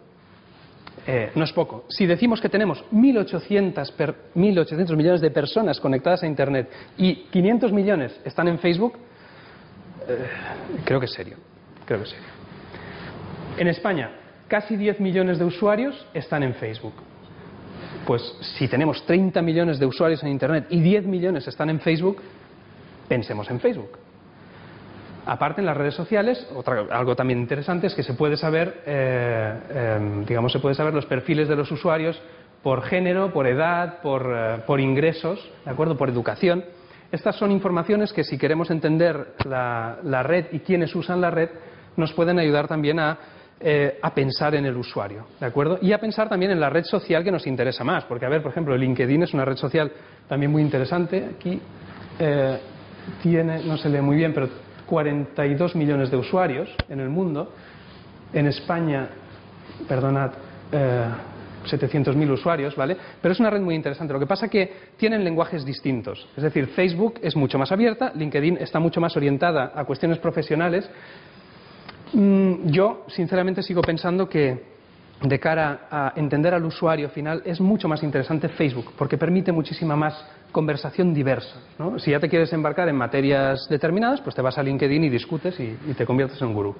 [1.07, 1.85] Eh, no es poco.
[1.89, 7.71] Si decimos que tenemos 1.800, per- 1.800 millones de personas conectadas a Internet y 500
[7.73, 8.95] millones están en Facebook,
[10.09, 10.19] eh,
[10.85, 11.37] creo que es serio.
[11.85, 12.27] Creo que es serio.
[13.59, 14.11] En España,
[14.49, 16.95] casi 10 millones de usuarios están en Facebook.
[18.07, 18.23] Pues
[18.59, 22.21] si tenemos 30 millones de usuarios en Internet y 10 millones están en Facebook,
[23.09, 23.91] pensemos en Facebook.
[25.27, 29.61] Aparte, en las redes sociales, otra, algo también interesante es que se puede saber, eh,
[29.71, 32.21] eh, digamos, se puede saber los perfiles de los usuarios
[32.63, 35.97] por género, por edad, por, eh, por ingresos, ¿de acuerdo?
[35.97, 36.65] Por educación.
[37.13, 41.51] Estas son informaciones que si queremos entender la, la red y quiénes usan la red,
[41.97, 43.19] nos pueden ayudar también a,
[43.59, 45.79] eh, a, pensar en el usuario, ¿de acuerdo?
[45.81, 48.43] Y a pensar también en la red social que nos interesa más, porque a ver,
[48.43, 49.91] por ejemplo, LinkedIn es una red social
[50.29, 51.31] también muy interesante.
[51.37, 51.59] Aquí
[52.19, 52.59] eh,
[53.23, 54.51] tiene, no se lee muy bien, pero
[54.87, 57.53] 42 millones de usuarios en el mundo.
[58.33, 59.09] En España,
[59.89, 60.33] perdonad,
[60.73, 61.07] eh,
[61.65, 62.97] 700.000 usuarios, ¿vale?
[63.21, 64.13] Pero es una red muy interesante.
[64.13, 66.29] Lo que pasa es que tienen lenguajes distintos.
[66.37, 70.89] Es decir, Facebook es mucho más abierta, LinkedIn está mucho más orientada a cuestiones profesionales.
[72.13, 74.76] Mm, yo, sinceramente, sigo pensando que
[75.23, 79.97] de cara a entender al usuario final es mucho más interesante Facebook, porque permite muchísima
[79.97, 81.57] más conversación diversa.
[81.99, 85.59] Si ya te quieres embarcar en materias determinadas, pues te vas a LinkedIn y discutes
[85.59, 86.75] y, y te conviertes en gurú.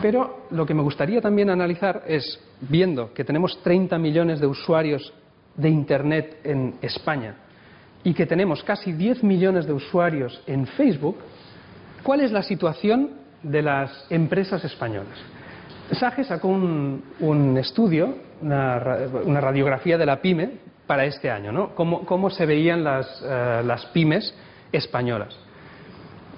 [0.00, 5.12] Pero lo que me gustaría también analizar es, viendo que tenemos 30 millones de usuarios
[5.56, 7.34] de Internet en España
[8.02, 11.18] y que tenemos casi 10 millones de usuarios en Facebook,
[12.02, 15.18] ¿cuál es la situación de las empresas españolas?
[15.92, 18.80] SAGE sacó un, un estudio, una,
[19.24, 20.52] una, radiografía de la PyME
[20.86, 21.74] para este año, ¿no?
[21.74, 24.34] Cómo, cómo se veían las, uh, las pymes
[24.72, 25.36] españolas.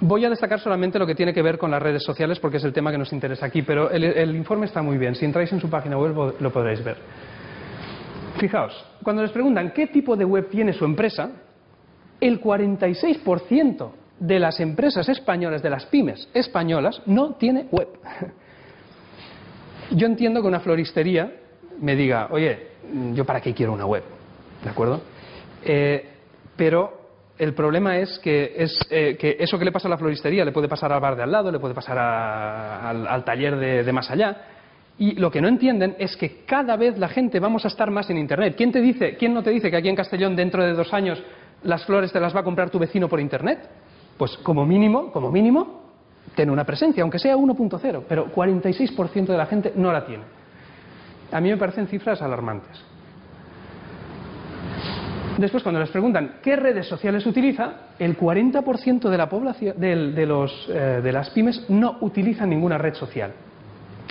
[0.01, 2.65] Voy a destacar solamente lo que tiene que ver con las redes sociales porque es
[2.65, 5.15] el tema que nos interesa aquí, pero el, el, informe está muy bien.
[5.15, 6.97] Si entráis en su página web lo podréis ver.
[8.38, 11.31] Fijaos, cuando les preguntan qué tipo de web tiene su empresa,
[12.21, 13.91] el 46%
[14.22, 17.88] de las empresas españolas, de las pymes españolas, no tiene web.
[19.90, 21.32] Yo entiendo que una floristería
[21.80, 22.68] me diga, oye,
[23.14, 24.04] ¿yo para qué quiero una web?
[24.62, 25.02] ¿De acuerdo?
[25.64, 26.08] Eh,
[26.56, 27.00] pero
[27.37, 30.52] el problema es que, es eh, que, eso que le pasa a la floristería le
[30.52, 33.82] puede pasar al bar de al lado, le puede pasar a, al, al, taller de,
[33.82, 34.37] de, más allá.
[34.98, 38.08] Y lo que no entienden es que cada vez la gente vamos a estar más
[38.08, 38.54] en Internet.
[38.56, 41.20] ¿Quién, te dice, ¿Quién no te dice que aquí en Castellón dentro de dos años
[41.64, 43.68] las flores te las va a comprar tu vecino por Internet?
[44.16, 45.83] Pues como mínimo, como mínimo,
[46.35, 50.25] ten una presencia, aunque sea 1.0, pero 46% de la gente no la tiene.
[51.31, 52.85] A mí me parecen cifras alarmantes.
[55.38, 61.12] Después, cuando les preguntan qué redes sociales utiliza, el 40% de la población, eh, de
[61.12, 63.33] las pymes no utilizan ninguna red social,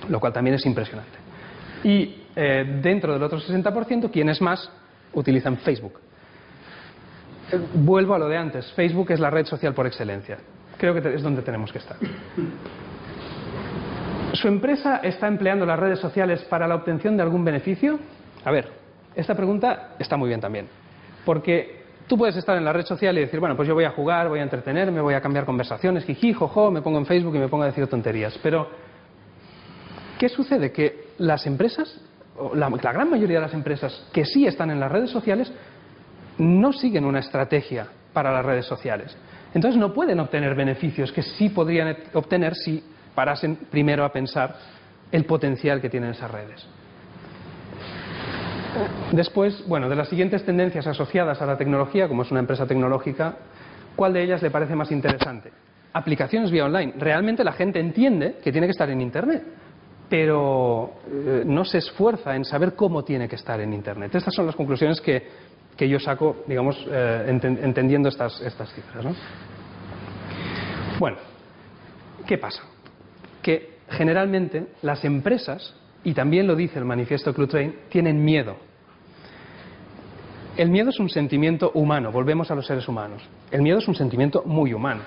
[0.10, 1.18] lo cual también es impresionante.
[1.84, 4.70] Y eh, dentro del otro 60%, quienes más
[5.14, 6.00] utilizan Facebook.
[7.52, 10.38] Eh, vuelvo a lo de antes, Facebook es la red social por excelencia.
[10.78, 11.98] Creo que es donde tenemos que estar.
[14.34, 18.00] ¿Su empresa está empleando las redes sociales para la obtención de algún beneficio?
[18.46, 18.70] A ver,
[19.16, 20.68] esta pregunta está muy bien también.
[21.26, 23.92] Porque tú puedes estar en la red social y decir, bueno, pues yo voy a
[23.92, 27.40] jugar, voy a entretenerme, voy a cambiar conversaciones, jiji, jojo, me pongo en Facebook y
[27.40, 28.40] me pongo a decir tonterías.
[28.42, 28.70] Pero,
[30.18, 30.72] ¿qué sucede?
[30.72, 32.00] Que las empresas,
[32.38, 35.52] o la, la gran mayoría de las empresas que sí están en las redes sociales,
[36.38, 39.15] no siguen una estrategia para las redes sociales.
[39.54, 44.56] Entonces no pueden obtener beneficios que sí podrían obtener si parasen primero a pensar
[45.12, 46.65] el potencial que tienen esas redes.
[49.12, 53.36] Después, bueno, de las siguientes tendencias asociadas a la tecnología, como es una empresa tecnológica,
[53.96, 55.52] ¿cuál de ellas le parece más interesante?
[55.91, 56.94] Aplicaciones vía online.
[56.98, 59.44] Realmente la gente entiende que tiene que estar en Internet,
[60.10, 64.15] pero eh, no se esfuerza en saber cómo tiene que estar en Internet.
[64.15, 65.28] Estas son las conclusiones que,
[65.76, 69.06] que yo saco, digamos, eh, ent entendiendo estas, estas cifras.
[69.06, 69.16] ¿no?
[71.00, 71.18] Bueno,
[72.28, 72.64] ¿qué pasa?
[73.42, 78.58] Que generalmente las empresas y también lo dice el manifiesto Clutrain, tienen miedo.
[80.58, 83.24] El miedo es un sentimiento humano, volvemos a los seres humanos.
[83.52, 85.02] El miedo es un sentimiento muy humano.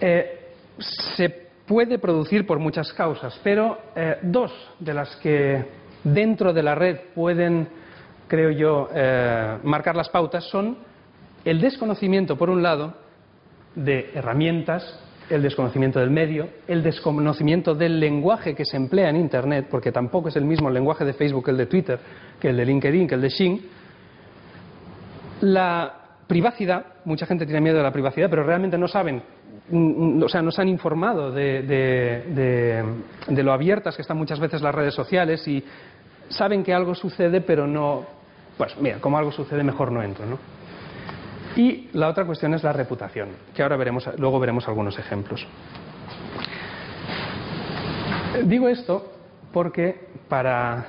[0.00, 1.28] Eh, se
[1.66, 5.64] puede producir por muchas causas, pero eh, dos de las que
[6.04, 7.68] dentro de la red pueden,
[8.30, 10.78] creo yo, eh, marcar las pautas son
[11.44, 12.94] el desconocimiento, por un lado,
[13.74, 19.66] de herramientas el desconocimiento del medio, el desconocimiento del lenguaje que se emplea en Internet,
[19.70, 21.98] porque tampoco es el mismo el lenguaje de Facebook que el de Twitter,
[22.40, 23.58] que el de LinkedIn, que el de Xing.
[25.42, 25.92] La
[26.26, 29.22] privacidad, mucha gente tiene miedo de la privacidad, pero realmente no saben,
[29.72, 32.84] o sea, no se han informado de
[33.28, 35.64] lo abiertas que están muchas veces las redes sociales y
[36.28, 38.19] saben que algo sucede, pero no,
[38.60, 40.38] pues mira, como algo sucede, mejor no entro, ¿no?
[41.56, 45.46] Y la otra cuestión es la reputación, que ahora veremos, luego veremos algunos ejemplos.
[48.44, 49.12] Digo esto
[49.50, 50.86] porque para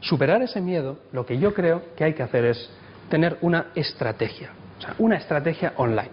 [0.00, 2.70] superar ese miedo, lo que yo creo que hay que hacer es
[3.08, 6.10] tener una estrategia, o sea, una estrategia online.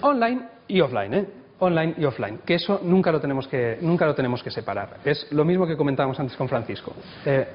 [0.00, 1.26] Online y offline, ¿eh?
[1.58, 5.00] Online y offline, que eso nunca lo tenemos que, nunca lo tenemos que separar.
[5.04, 6.94] Es lo mismo que comentábamos antes con Francisco.
[7.26, 7.46] Eh,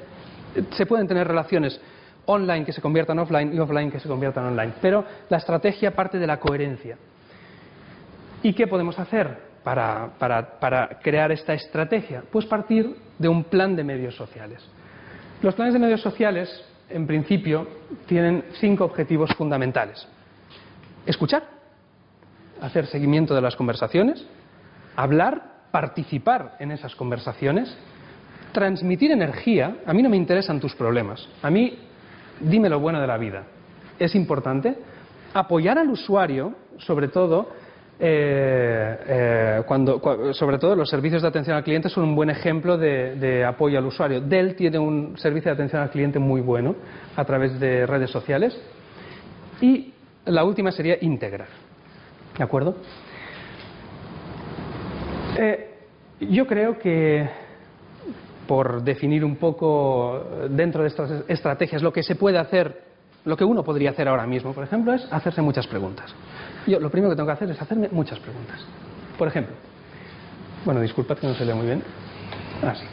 [0.70, 1.82] se pueden tener relaciones
[2.30, 4.74] online que se convierta en offline y offline que se convierta en online.
[4.82, 6.98] Pero la estrategia parte de la coherencia.
[8.44, 12.24] ¿Y qué podemos hacer para, para, para crear esta estrategia?
[12.32, 14.63] Pues partir de un plan de medios sociales.
[15.42, 16.50] Los planes de medios sociales,
[16.89, 17.68] en principio,
[18.06, 20.08] tienen cinco objetivos fundamentales.
[21.06, 21.44] Escuchar,
[22.62, 24.26] hacer seguimiento de las conversaciones,
[24.96, 27.76] hablar, participar en esas conversaciones,
[28.52, 29.78] transmitir energía.
[29.86, 31.28] A mí no me interesan tus problemas.
[31.42, 31.78] A mí,
[32.39, 33.43] dime lo bueno de la vida.
[33.97, 34.75] Es importante.
[35.34, 37.49] Apoyar al usuario, sobre todo,
[37.99, 42.30] eh, eh, cuando, cua- sobre todo los servicios de atención al cliente son un buen
[42.30, 44.21] ejemplo de, de apoyo al usuario.
[44.21, 46.75] Dell tiene un servicio de atención al cliente muy bueno
[47.15, 48.60] a través de redes sociales.
[49.62, 49.93] Y
[50.25, 51.47] la última sería integrar.
[52.38, 52.78] ¿De acuerdo?
[55.38, 55.69] Eh,
[56.21, 57.30] yo creo que,
[58.50, 62.82] por definir un poco eh, dentro de estas estrategias, lo que se puede hacer,
[63.26, 66.12] lo que uno podría hacer ahora mismo, por ejemplo, es hacerse muchas preguntas.
[66.66, 68.60] Yo lo primero que tengo que hacer es hacerme muchas preguntas.
[69.20, 69.54] Por ejemplo,
[70.66, 71.84] bueno, disculpad que no se lee muy bien.
[72.64, 72.86] Ah, sí.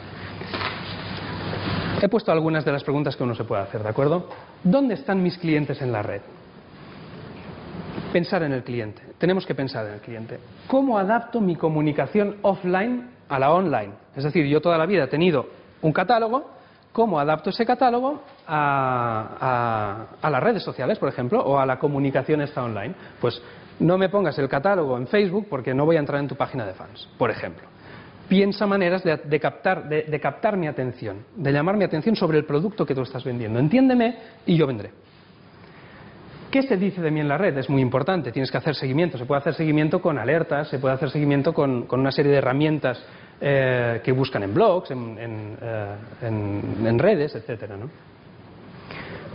[2.03, 4.29] He puesto algunas de las preguntas que uno se puede hacer, ¿de acuerdo?
[4.63, 6.21] ¿Dónde están mis clientes en la red?
[8.13, 9.01] Pensar en el cliente.
[9.17, 10.37] Tenemos que pensar en el cliente.
[10.67, 13.93] ¿Cómo adapto mi comunicación offline a la online?
[14.15, 15.47] Es decir, yo toda la vida he tenido
[15.81, 16.57] un catálogo.
[16.91, 22.63] ¿Cómo adapto ese catálogo a, las redes sociales, por ejemplo, o a la comunicación esta
[22.63, 22.95] online?
[23.21, 23.39] Pues
[23.79, 26.65] no me pongas el catálogo en Facebook porque no voy a entrar en tu página
[26.65, 27.67] de fans, por ejemplo.
[28.27, 32.45] Piensa maneras de, de captar, de captar mi atención, de llamar mi atención sobre el
[32.45, 33.59] producto que tú estás vendiendo.
[33.59, 34.91] Entiéndeme y yo vendré.
[36.51, 37.57] ¿Qué se dice de mí en la red?
[37.57, 38.31] Es muy importante.
[38.31, 39.17] Tienes que hacer seguimiento.
[39.17, 42.37] Se puede hacer seguimiento con alertas, se puede hacer seguimiento con, con una serie de
[42.37, 43.03] herramientas
[43.41, 47.35] eh, que buscan en blogs, en, en, eh, redes,
[47.77, 47.89] ¿no?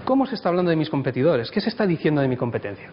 [0.04, 1.50] ¿Cómo se está hablando de mis competidores?
[1.50, 2.90] ¿Qué se está diciendo de mi competencia?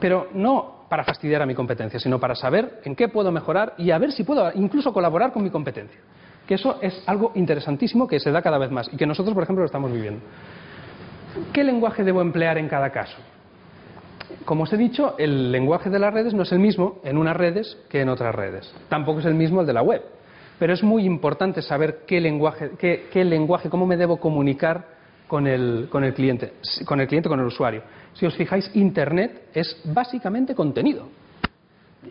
[0.00, 3.90] Pero no para fastidiar a mi competencia, sino para saber en qué puedo mejorar y
[3.90, 6.00] a ver si puedo incluso colaborar con mi competencia.
[6.46, 9.42] Que eso es algo interesantísimo que se da cada vez más y que nosotros, por
[9.42, 10.20] ejemplo, lo estamos viviendo.
[11.52, 13.16] ¿Qué lenguaje debo emplear en cada caso?
[14.44, 17.36] Como os he dicho, el lenguaje de las redes no es el mismo en unas
[17.36, 18.72] redes que en otras redes.
[18.88, 20.02] Tampoco es el mismo el de la web.
[20.58, 24.86] Pero es muy importante saber qué lenguaje, qué, lenguaje cómo me debo comunicar
[25.26, 26.54] con el, con el cliente,
[26.86, 27.82] con el cliente, con el usuario.
[28.14, 31.08] Si os fijáis, Internet es básicamente contenido.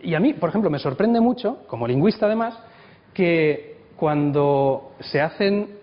[0.02, 2.56] Y a mí, por ejemplo, me sorprende mucho, como lingüista además,
[3.14, 5.75] que cuando se hacen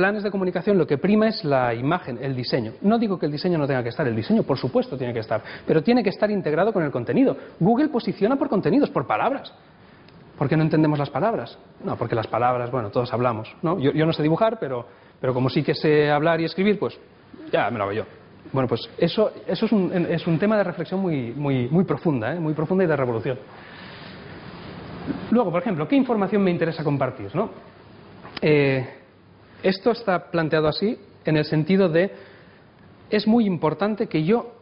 [0.00, 2.72] planes de comunicación lo que prima es la imagen, el diseño.
[2.80, 5.18] No digo que el diseño no tenga que estar, el diseño por supuesto tiene que
[5.18, 7.36] estar, pero tiene que estar integrado con el contenido.
[7.60, 9.52] Google posiciona por contenidos, por palabras.
[10.38, 11.58] ¿Por qué no entendemos las palabras?
[11.84, 13.54] No, porque las palabras, bueno, todos hablamos.
[13.62, 14.86] yo no sé dibujar, pero,
[15.20, 16.98] pero como sí que sé hablar y escribir, pues
[17.52, 18.04] ya me lo hago yo.
[18.50, 22.34] Bueno, pues eso, eso es, un, es un tema de reflexión muy, muy, muy profunda,
[22.34, 22.40] ¿eh?
[22.40, 23.38] muy profunda y de revolución.
[25.30, 27.36] Luego, por ejemplo, ¿qué información me interesa compartir?
[27.36, 27.50] ¿no?
[28.40, 28.99] Eh,
[29.62, 32.10] esto está planteado así en el sentido de
[33.10, 34.54] es muy importante que yo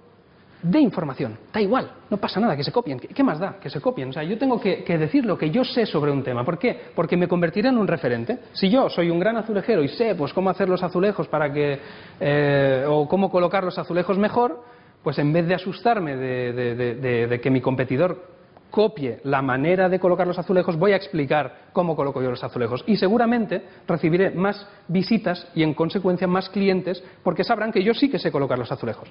[0.62, 3.58] dé información, da igual, no pasa nada, que se copien, ¿qué, más da?
[3.60, 6.24] Que se copien, o sea, yo tengo que, decir lo que yo sé sobre un
[6.24, 6.76] tema, ¿por qué?
[6.94, 8.38] Porque me convertiré en un referente.
[8.52, 11.78] Si yo soy un gran azulejero y sé pues cómo hacer los azulejos para que,
[12.18, 14.64] eh, o cómo colocar los azulejos mejor,
[15.02, 18.37] pues en vez de asustarme de que mi competidor
[18.70, 22.84] copie la manera de colocar los azulejos, voy a explicar cómo coloco yo los azulejos.
[22.86, 28.10] Y seguramente recibiré más visitas y, en consecuencia, más clientes, porque sabrán que yo sí
[28.10, 29.10] que sé colocar los azulejos.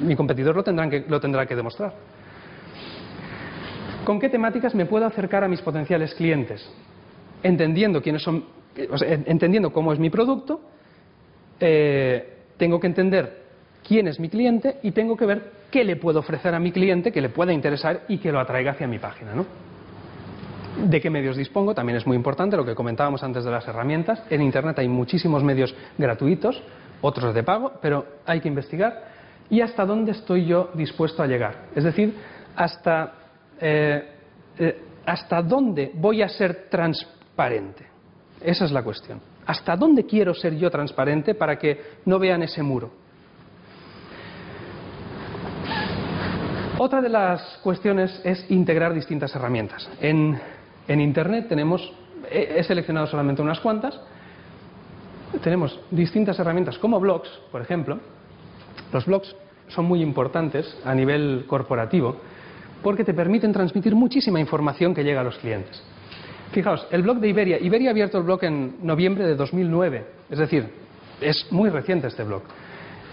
[0.00, 1.92] Mi competidor lo, tendrán que, lo tendrá que demostrar.
[4.04, 6.68] ¿Con qué temáticas me puedo acercar a mis potenciales clientes?
[7.42, 8.44] Entendiendo quiénes son,
[8.90, 10.60] o sea, entendiendo cómo es mi producto,
[11.60, 13.40] eh, tengo que entender
[13.86, 17.12] quién es mi cliente y tengo que ver qué le puedo ofrecer a mi cliente
[17.12, 19.34] que le pueda interesar y que lo atraiga hacia mi página.
[19.34, 19.46] ¿no?
[20.76, 21.74] ¿De qué medios dispongo?
[21.74, 24.22] También es muy importante lo que comentábamos antes de las herramientas.
[24.30, 26.62] En Internet hay muchísimos medios gratuitos,
[27.00, 29.10] otros de pago, pero hay que investigar.
[29.50, 31.66] ¿Y hasta dónde estoy yo dispuesto a llegar?
[31.74, 32.14] Es decir,
[32.54, 33.12] hasta,
[33.60, 34.08] eh,
[34.58, 37.86] eh, hasta dónde voy a ser transparente.
[38.40, 39.20] Esa es la cuestión.
[39.46, 42.90] ¿Hasta dónde quiero ser yo transparente para que no vean ese muro?
[46.82, 49.86] Otra de las cuestiones es integrar distintas herramientas.
[50.00, 50.40] En,
[50.88, 51.92] Internet tenemos,
[52.30, 54.00] he, he, seleccionado solamente unas cuantas,
[55.42, 57.98] tenemos distintas herramientas como blogs, por ejemplo.
[58.94, 59.36] Los blogs
[59.68, 62.16] son muy importantes a nivel corporativo
[62.82, 65.82] porque te permiten transmitir muchísima información que llega a los clientes.
[66.52, 70.38] Fijaos, el blog de Iberia, Iberia ha abierto el blog en noviembre de 2009, es
[70.38, 70.66] decir,
[71.20, 72.40] es muy reciente este blog.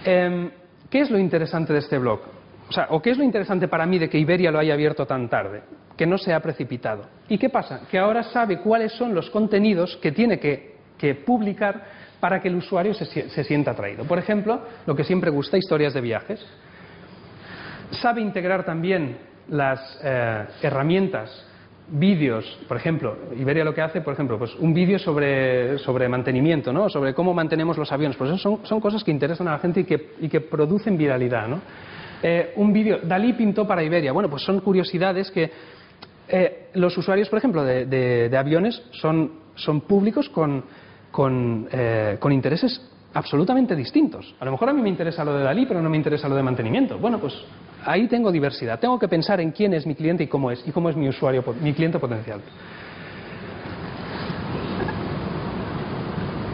[0.05, 0.51] Em,
[0.89, 2.36] ¿Qué es lo interesante de este blog?
[2.70, 5.05] O sea, ¿o qué es lo interesante para mí de que Iberia lo haya abierto
[5.05, 5.61] tan tarde?
[5.95, 7.03] Que no se ha precipitado.
[7.30, 7.82] ¿Y qué pasa?
[7.89, 10.76] Que ahora sabe cuáles son los contenidos que tiene que,
[11.26, 11.86] publicar
[12.20, 14.03] para que el usuario se, se sienta atraído.
[14.05, 16.45] Por ejemplo, lo que siempre gusta, historias de viajes.
[17.91, 19.18] Sabe integrar también
[19.49, 21.45] las eh, herramientas
[21.89, 26.74] vídeos, por ejemplo, Iberia lo que hace, por ejemplo, pues un vídeo sobre, sobre mantenimiento,
[26.74, 26.89] ¿no?
[26.89, 29.82] sobre cómo mantenemos los aviones, pues eso son, son cosas que interesan a la gente
[29.82, 31.47] y que, y que producen viralidad.
[31.47, 31.61] ¿no?
[32.24, 35.51] Eh, un vídeo, Dalí pintó para Iberia, bueno, pues son curiosidades que
[36.30, 40.63] eh, los usuarios, por ejemplo, de, aviones son, son públicos con,
[41.11, 42.82] con, eh, con intereses
[43.13, 44.36] absolutamente distintos.
[44.39, 46.36] A lo mejor a mí me interesa lo de Dalí, pero no me interesa lo
[46.36, 46.97] de mantenimiento.
[46.97, 47.34] Bueno, pues
[47.86, 48.80] ahí tengo diversidad.
[48.80, 51.07] Tengo que pensar en quién es mi cliente y cómo es, y cómo es mi
[51.07, 52.41] usuario, mi cliente potencial.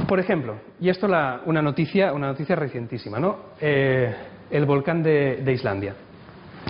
[0.08, 3.38] Por ejemplo, y esto la, una noticia, una noticia recientísima, ¿no?
[3.60, 4.14] Eh,
[4.50, 5.96] el volcán de, Islandia.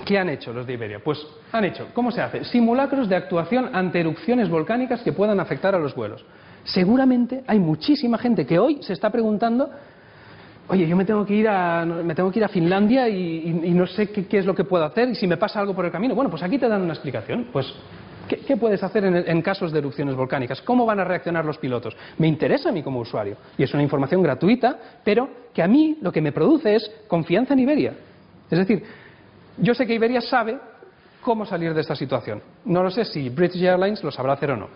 [0.06, 1.00] ¿Qué han hecho los de Iberia?
[1.04, 2.44] Pues han hecho, ¿cómo se hace?
[2.46, 6.26] Simulacros de actuación ante erupciones volcánicas que puedan afectar a los vuelos.
[6.64, 9.70] Seguramente hay muchísima gente que hoy se está preguntando
[10.68, 13.86] oye, yo me tengo que ir a, me tengo que ir a Finlandia y no
[13.86, 15.92] sé qué, qué, es lo que puedo hacer y si me pasa algo por el
[15.92, 16.16] camino.
[16.16, 17.48] Bueno, pues aquí te dan una explicación.
[17.52, 17.72] Pues,
[18.28, 20.62] ¿qué, puedes hacer en, en, casos de erupciones volcánicas?
[20.62, 21.96] ¿Cómo van a reaccionar los pilotos?
[22.18, 23.38] Me interesa a mí como usuario.
[23.58, 27.54] Y es una información gratuita, pero que a mí lo que me produce es confianza
[27.54, 27.94] en Iberia.
[28.50, 28.84] Es decir,
[29.58, 30.58] yo sé que Iberia sabe
[31.22, 32.42] cómo salir de esta situación.
[32.66, 34.68] No lo sé si British Airlines lo sabrá hacer o no.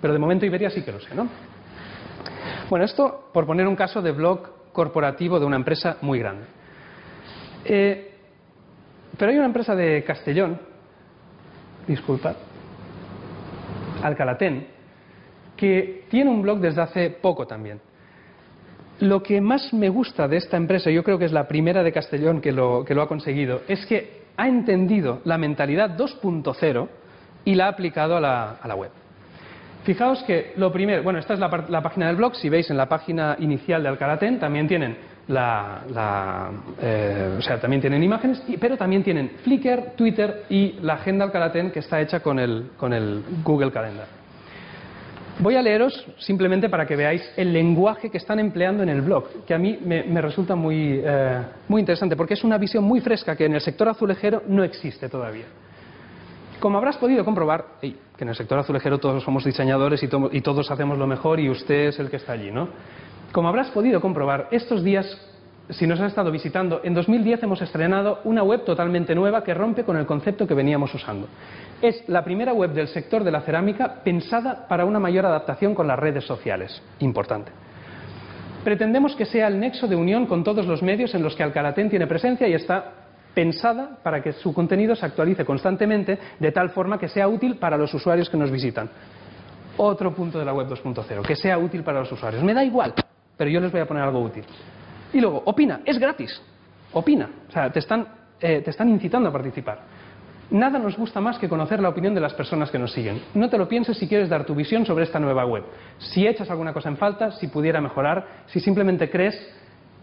[0.00, 1.28] Pero de momento Iberia sí que lo sé, ¿no?
[2.70, 6.44] Bueno, esto por poner un caso de blog corporativo de una empresa muy grande.
[7.64, 8.14] Eh,
[9.16, 10.60] pero hay una empresa de Castellón,
[11.86, 12.36] disculpad,
[14.02, 14.66] Alcalatén,
[15.56, 17.80] que tiene un blog desde hace poco también.
[19.00, 21.92] Lo que más me gusta de esta empresa, yo creo que es la primera de
[21.92, 26.88] Castellón que lo, ha conseguido, es que ha entendido la mentalidad 2.0
[27.44, 28.90] y la ha aplicado a la, web.
[29.84, 32.76] Fijaos que lo primero, bueno, esta es la, la, página del blog, si veis en
[32.76, 34.96] la página inicial de Alcalatén también tienen
[35.28, 36.50] la,
[36.80, 41.70] eh, o sea, también tienen imágenes, pero también tienen Flickr, Twitter y la agenda Alcalatén
[41.70, 44.06] que está hecha con el, con el Google Calendar.
[45.40, 49.44] Voy a leeros simplemente para que veáis el lenguaje que están empleando en el blog,
[49.46, 53.36] que a mí me, resulta muy, eh, muy interesante, porque es una visión muy fresca
[53.36, 55.44] que en el sector azulejero no existe todavía.
[56.58, 60.98] Como habrás podido comprobar, que en el sector azulejero todos somos diseñadores y, todos hacemos
[60.98, 62.68] lo mejor y usted es el que está allí, ¿no?
[63.32, 65.06] Como habrás podido comprobar, estos días,
[65.68, 69.84] si nos has estado visitando, en 2010 hemos estrenado una web totalmente nueva que rompe
[69.84, 71.28] con el concepto que veníamos usando.
[71.82, 75.86] Es la primera web del sector de la cerámica pensada para una mayor adaptación con
[75.86, 76.82] las redes sociales.
[77.00, 77.52] Importante.
[78.64, 81.90] Pretendemos que sea el nexo de unión con todos los medios en los que Alcalatén
[81.90, 82.92] tiene presencia y está
[83.34, 87.76] pensada para que su contenido se actualice constantemente de tal forma que sea útil para
[87.76, 88.90] los usuarios que nos visitan.
[89.76, 92.42] Otro punto de la web 2.0, que sea útil para los usuarios.
[92.42, 92.94] Me da igual,
[93.38, 94.44] pero yo les voy a poner algo útil.
[95.14, 96.42] Y luego, opina, es gratis.
[96.92, 97.30] Opina.
[97.48, 98.06] O sea, te están,
[98.40, 99.80] eh, te están incitando a participar.
[100.50, 103.22] Nada nos gusta más que conocer la opinión de las personas que nos siguen.
[103.34, 105.62] No te lo pienses si quieres dar tu visión sobre esta nueva web.
[105.98, 109.34] Si echas alguna cosa en falta, si pudiera mejorar, si simplemente crees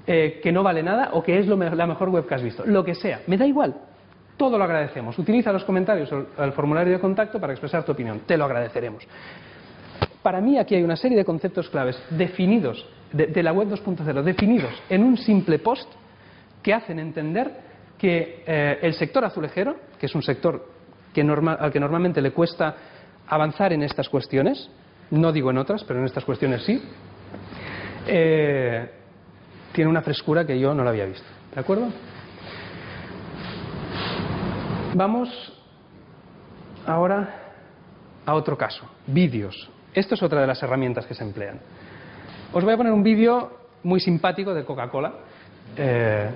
[0.05, 2.63] eh, que no vale nada o que es lo la mejor web que has visto.
[2.65, 3.75] Lo que sea, me da igual.
[4.37, 5.17] Todo lo agradecemos.
[5.17, 8.21] Utiliza los comentarios o el formulario de contacto para expresar tu opinión.
[8.27, 9.07] Te lo agradeceremos.
[10.21, 12.85] Para mí aquí hay una serie de conceptos claves definidos
[13.15, 15.89] de, la web 2.0, definidos en un simple post
[16.61, 17.51] que hacen entender
[17.97, 20.67] que eh, el sector azulejero, que es un sector
[21.13, 22.75] que norma, al que normalmente le cuesta
[23.27, 24.69] avanzar en estas cuestiones,
[25.11, 26.81] no digo en otras, pero en estas cuestiones sí,
[28.07, 28.89] eh,
[29.71, 31.27] tiene una frescura que yo no la había visto.
[31.53, 31.87] ¿De acuerdo?
[34.93, 35.29] Vamos
[36.85, 37.53] ahora
[38.25, 39.69] a otro caso, vídeos.
[39.93, 41.59] Esto es otra de las herramientas que se emplean.
[42.55, 43.51] Os voy a poner un vídeo
[43.83, 45.11] muy simpático de Coca-Cola.
[45.75, 46.29] Eh,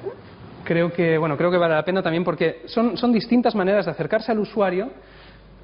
[0.65, 3.91] creo que, bueno, creo que vale la pena también porque son, son distintas maneras de
[3.91, 4.89] acercarse al usuario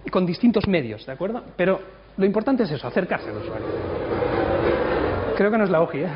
[0.10, 1.44] con distintos medios, ¿de acuerdo?
[1.58, 1.82] Pero
[2.16, 3.68] lo importante es eso, acercarse al usuario.
[5.36, 6.10] Creo que no es la OGI, ¿eh?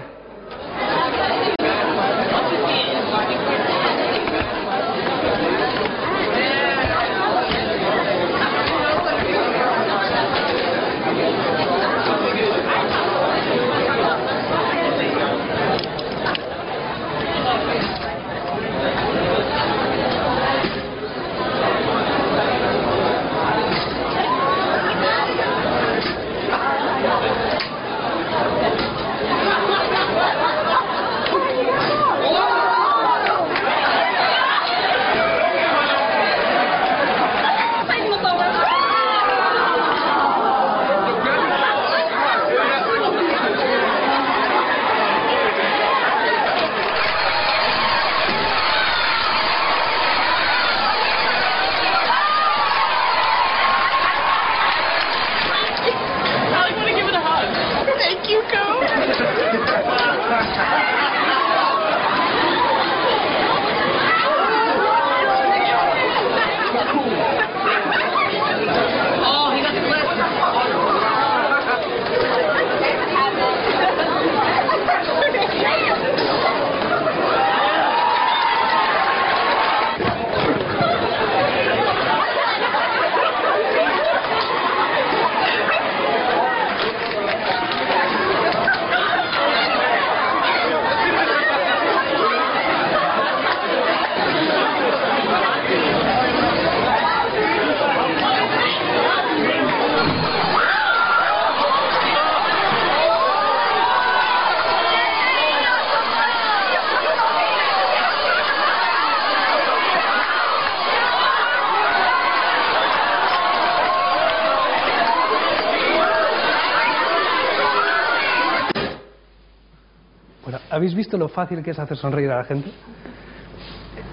[121.09, 122.69] Visto lo fácil que es hacer sonreír a la gente?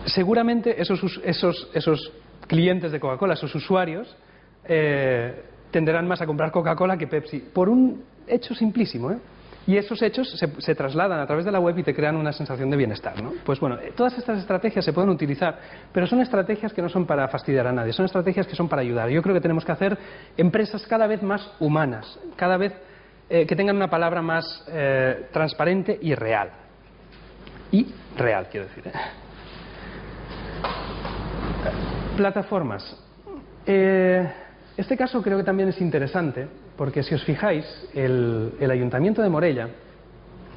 [0.06, 2.10] Seguramente esos, esos, esos
[2.46, 4.16] clientes de Coca-Cola, esos usuarios,
[4.64, 9.10] eh, tenderán más a comprar Coca-Cola que Pepsi, por un hecho simplísimo.
[9.10, 9.18] ¿eh?
[9.66, 12.32] Y esos hechos se, se trasladan a través de la web y te crean una
[12.32, 13.22] sensación de bienestar.
[13.22, 13.32] ¿no?
[13.44, 15.58] Pues bueno, eh, todas estas estrategias se pueden utilizar,
[15.92, 18.80] pero son estrategias que no son para fastidiar a nadie, son estrategias que son para
[18.80, 19.10] ayudar.
[19.10, 19.98] Yo creo que tenemos que hacer
[20.38, 22.72] empresas cada vez más humanas, cada vez
[23.28, 26.65] eh, que tengan una palabra más eh, transparente y real.
[27.76, 28.84] Y real, quiero decir.
[32.16, 32.96] Plataformas.
[33.66, 34.32] Eh,
[34.78, 36.48] este caso creo que también es interesante
[36.78, 39.68] porque si os fijáis, el, Ayuntamiento de Morella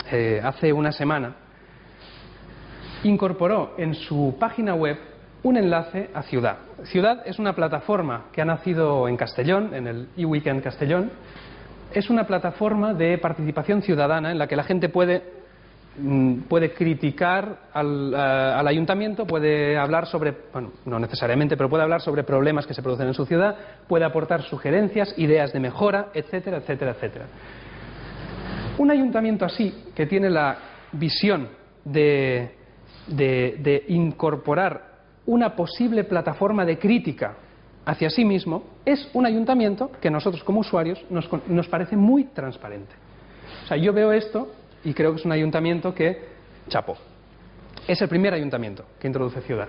[0.10, 1.36] eh, hace una semana
[3.04, 4.98] incorporó en su página web
[5.44, 6.60] un enlace a Ciudad.
[6.84, 11.12] Ciudad es una plataforma que ha nacido en Castellón, en el eWeekend Castellón.
[11.94, 15.39] Es una plataforma de participación ciudadana en la que la gente puede
[16.48, 22.24] puede criticar al, al ayuntamiento, puede hablar sobre, bueno, no necesariamente, pero puede hablar sobre
[22.24, 23.56] problemas que se producen en su ciudad,
[23.88, 27.26] puede aportar sugerencias, ideas de mejora, etcétera, etcétera, etcétera.
[28.78, 30.58] Un ayuntamiento así, que tiene la
[30.94, 31.50] visión
[31.84, 32.52] de,
[33.08, 34.90] de- de incorporar
[35.26, 37.36] una posible plataforma de crítica
[37.86, 42.94] hacia sí mismo, es un ayuntamiento que nosotros como usuarios nos, nos parece muy transparente.
[43.64, 44.48] O sea, yo veo esto
[44.84, 46.20] y creo que es un ayuntamiento que
[46.68, 46.98] chapó.
[47.88, 49.68] Es el primer ayuntamiento que introduce ciudad.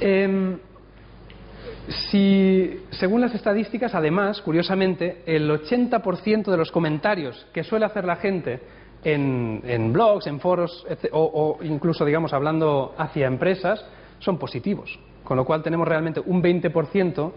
[0.00, 0.58] Em,
[2.10, 8.16] si, según las estadísticas, además, curiosamente, el 80% de los comentarios que suele hacer la
[8.16, 8.60] gente
[9.04, 13.84] en, en blogs, en foros, o, o incluso, digamos, hablando hacia empresas,
[14.18, 14.98] son positivos.
[15.24, 17.32] Con lo cual tenemos realmente un 20%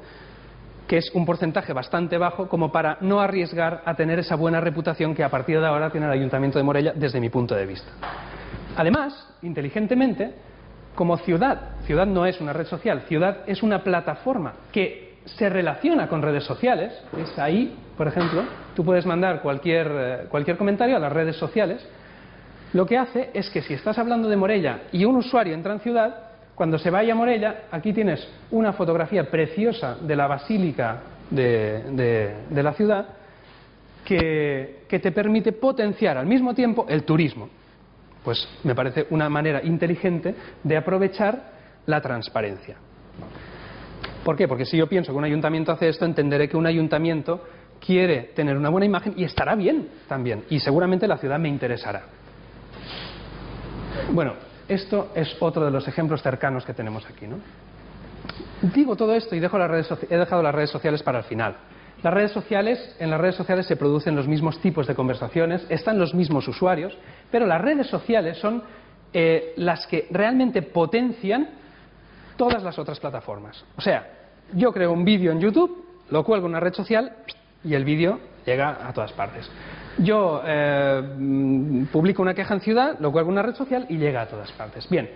[0.92, 5.16] que es un porcentaje bastante bajo como para no arriesgar a tener esa buena reputación
[5.16, 7.89] que a partir de ahora tiene el Ayuntamiento de Morella desde mi punto de vista.
[8.76, 10.36] Además, inteligentemente,
[10.94, 16.10] como ciudad, ciudad no es una red social, ciudad es una plataforma que se relaciona
[16.10, 18.44] con redes sociales, es ahí, por ejemplo,
[18.76, 21.88] tú puedes mandar cualquier, eh, cualquier comentario a las redes sociales,
[22.74, 25.80] lo que hace es que si estás hablando de Morella y un usuario entra en
[25.80, 26.31] ciudad,
[26.62, 31.01] cuando se vaya a Morella, aquí tienes una fotografía preciosa de la basílica
[31.32, 33.07] de, la ciudad
[34.05, 37.49] que te permite potenciar al mismo tiempo el turismo.
[38.24, 41.51] Pues me parece una manera inteligente de aprovechar
[41.88, 42.76] la transparencia.
[44.24, 44.47] ¿Por qué?
[44.47, 47.43] Porque si yo pienso que un ayuntamiento hace esto, entenderé que un ayuntamiento
[47.84, 50.43] quiere tener una buena imagen y estará bien también.
[50.51, 52.03] Y seguramente la ciudad me interesará.
[54.12, 57.28] Bueno, esto es otro de los ejemplos cercanos que tenemos aquí.
[57.28, 57.38] ¿no?
[58.62, 61.57] Digo todo esto y dejo las redes he dejado las redes sociales para el final.
[62.03, 65.99] Las redes sociales, en las redes sociales se producen los mismos tipos de conversaciones, están
[65.99, 66.97] los mismos usuarios,
[67.30, 68.64] pero las redes sociales son
[69.14, 71.49] eh, las que realmente potencian
[72.38, 73.64] todas las otras plataformas.
[73.78, 74.07] O sea,
[74.53, 77.18] yo creo un vídeo en YouTube, lo cuelgo en una red social
[77.64, 79.49] y el vídeo llega a todas partes.
[79.98, 84.22] Yo eh, publico una queja en ciudad, lo cuelgo en una red social y llega
[84.22, 84.88] a todas partes.
[84.89, 85.10] Bien,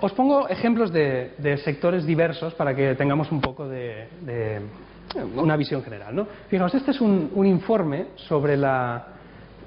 [0.00, 4.60] os pongo ejemplos de, de sectores diversos para que tengamos un poco de, de
[5.36, 6.14] una visión general.
[6.14, 6.26] ¿no?
[6.48, 9.06] Fijaos, este es un, un informe sobre la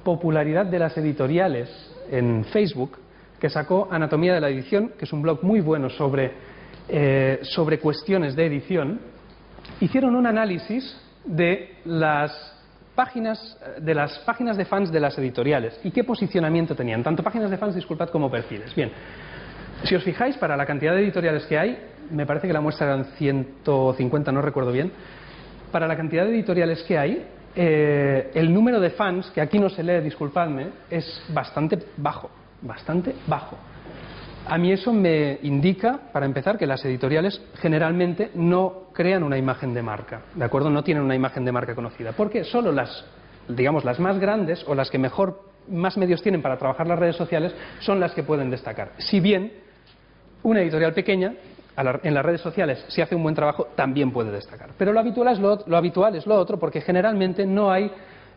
[0.03, 1.69] popularidad de las editoriales
[2.09, 2.97] en Facebook
[3.39, 6.31] que sacó Anatomía de la Edición, que es un blog muy bueno sobre,
[6.87, 9.01] eh, sobre cuestiones de edición.
[9.81, 12.52] Hicieron un análisis de las
[12.95, 17.49] páginas de las páginas de fans de las editoriales y qué posicionamiento tenían, tanto páginas
[17.49, 18.73] de fans, disculpad, como perfiles.
[18.75, 18.91] Bien,
[19.83, 21.77] si os fijáis, para la cantidad de editoriales que hay,
[22.11, 24.91] me parece que la muestra eran 150, no recuerdo bien,
[25.71, 29.69] para la cantidad de editoriales que hay, eh, el número de fans, que aquí no
[29.69, 32.29] se lee, disculpadme, es bastante bajo,
[32.61, 33.57] bastante bajo.
[34.45, 39.73] A mí eso me indica, para empezar, que las editoriales generalmente no crean una imagen
[39.73, 40.69] de marca, ¿de acuerdo?
[40.69, 43.05] No tienen una imagen de marca conocida, porque solo las,
[43.47, 47.15] digamos, las más grandes o las que mejor, más medios tienen para trabajar las redes
[47.15, 48.91] sociales son las que pueden destacar.
[48.97, 49.53] Si bien
[50.43, 51.35] una editorial pequeña
[52.03, 54.71] en las redes sociales, si hace un buen trabajo, también puede destacar.
[54.77, 57.89] Pero lo habitual es lo, lo habitual es lo otro, porque generalmente no hay,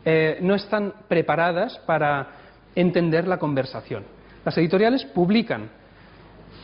[0.04, 2.28] eh, no están preparadas para
[2.76, 4.04] entender la conversación.
[4.44, 5.68] Las editoriales publican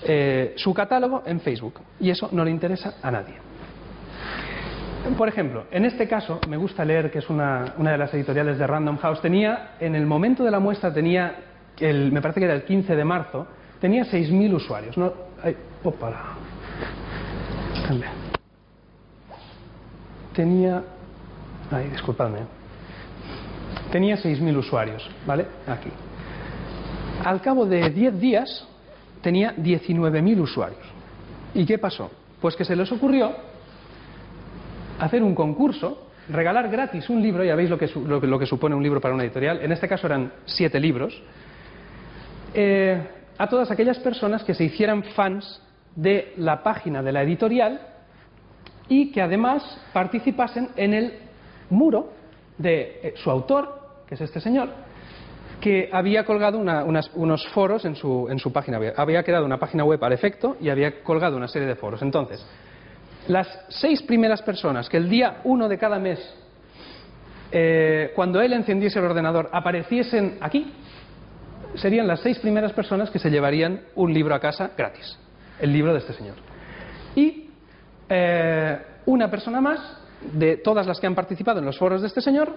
[0.05, 3.35] eh, su catálogo en Facebook y eso no le interesa a nadie.
[5.17, 8.59] Por ejemplo, en este caso, me gusta leer que es una, una de las editoriales
[8.59, 11.37] de Random House, tenía, en el momento de la muestra, tenía,
[11.79, 13.47] el, me parece que era el 15 de marzo,
[13.81, 14.97] tenía 6.000 usuarios.
[14.97, 15.57] No, ay.
[17.87, 18.11] Cambia.
[20.33, 20.83] Tenía,
[21.71, 22.39] ay, disculpadme.
[23.91, 25.47] Tenía 6.000 usuarios, ¿vale?
[25.67, 25.91] Aquí.
[27.25, 28.69] Al cabo de 10 días
[29.23, 30.83] tenía 19.000 usuarios.
[31.55, 32.11] ¿Y qué pasó?
[32.41, 33.33] Pues que se les ocurrió
[34.99, 38.83] hacer un concurso, regalar gratis un libro, ya veis lo que, lo, que supone un
[38.83, 41.21] libro para una editorial, en este caso eran siete libros,
[42.55, 43.03] eh,
[43.39, 45.61] a todas aquellas personas que se hicieran fans
[45.97, 47.81] de la página de la editorial
[48.89, 49.63] y que además
[49.93, 51.13] participasen en el
[51.71, 52.13] muro
[52.59, 54.69] de eh, su autor, que es este señor,
[55.63, 58.95] que había colgado unos foros en su, en su página web.
[58.97, 62.03] Había creado una página web al efecto y había colgado una serie de foros.
[62.03, 62.45] Entonces,
[63.29, 66.19] las seis primeras personas que el día uno de cada mes,
[67.53, 70.73] eh, cuando él encendiese el ordenador, apareciesen aquí,
[71.77, 75.17] serían las seis primeras personas que se llevarían un libro a casa gratis,
[75.61, 76.35] el libro de este señor.
[77.15, 77.51] Y
[78.09, 79.97] eh, una persona más,
[80.33, 82.53] de todas las que han participado en los foros de este señor,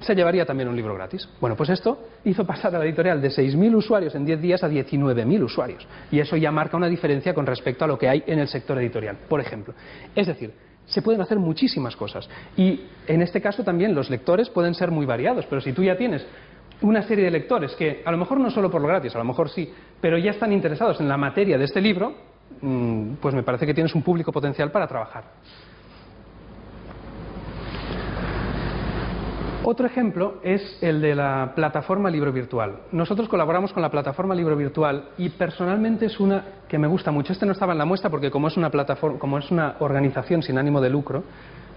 [0.00, 1.28] se llevaría también un libro gratis.
[1.40, 4.68] Bueno, pues esto hizo pasar a la editorial de 6.000 usuarios en 10 días a
[4.68, 5.86] 19.000 usuarios.
[6.10, 8.78] Y eso ya marca una diferencia con respecto a lo que hay en el sector
[8.78, 9.74] editorial, por ejemplo.
[10.14, 10.52] Es decir,
[10.86, 12.28] se pueden hacer muchísimas cosas.
[12.56, 15.96] Y en este caso también los lectores pueden ser muy variados, pero si tú ya
[15.96, 16.26] tienes
[16.82, 19.24] una serie de lectores que a lo mejor no solo por lo gratis, a lo
[19.24, 22.14] mejor sí, pero ya están interesados en la materia de este libro,
[22.60, 25.24] mm, pues me parece que tienes un público potencial para trabajar.
[29.68, 32.82] Otro ejemplo es el de la plataforma Libro Virtual.
[32.92, 37.32] Nosotros colaboramos con la plataforma Libro Virtual y personalmente es una que me gusta mucho.
[37.32, 40.40] Este no estaba en la muestra porque como es una plataforma, como es una organización
[40.40, 41.24] sin ánimo de lucro,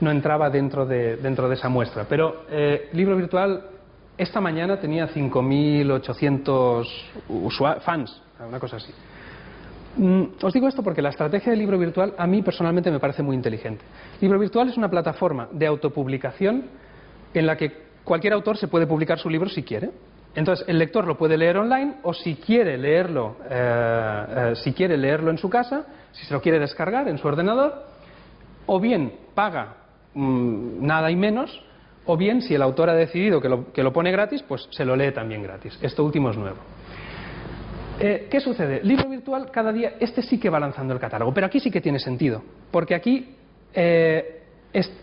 [0.01, 2.05] no entraba dentro de, dentro de esa muestra.
[2.07, 3.63] Pero eh, Libro Virtual
[4.19, 8.93] esta mañana tenía 5.800 fans, una cosa así.
[9.97, 13.23] Mm, os digo esto porque la estrategia del libro virtual a mí personalmente me parece
[13.23, 13.83] muy inteligente.
[14.21, 16.65] Libro virtual es una plataforma de autopublicación
[17.33, 17.71] en la que
[18.03, 19.91] cualquier autor se puede publicar su libro si quiere.
[20.35, 24.97] Entonces el lector lo puede leer online o si quiere leerlo, eh, eh, si quiere
[24.97, 27.83] leerlo en su casa, si se lo quiere descargar en su ordenador,
[28.65, 29.75] o bien paga
[30.13, 31.63] mm, nada y menos
[32.05, 34.85] o bien si el autor ha decidido que lo, que lo pone gratis, pues se
[34.85, 35.77] lo lee también gratis.
[35.81, 36.57] Esto último es nuevo.
[37.99, 38.81] Eh, ¿Qué sucede?
[38.83, 41.81] Libro virtual, cada día, este sí que va lanzando el catálogo, pero aquí sí que
[41.81, 43.35] tiene sentido, porque aquí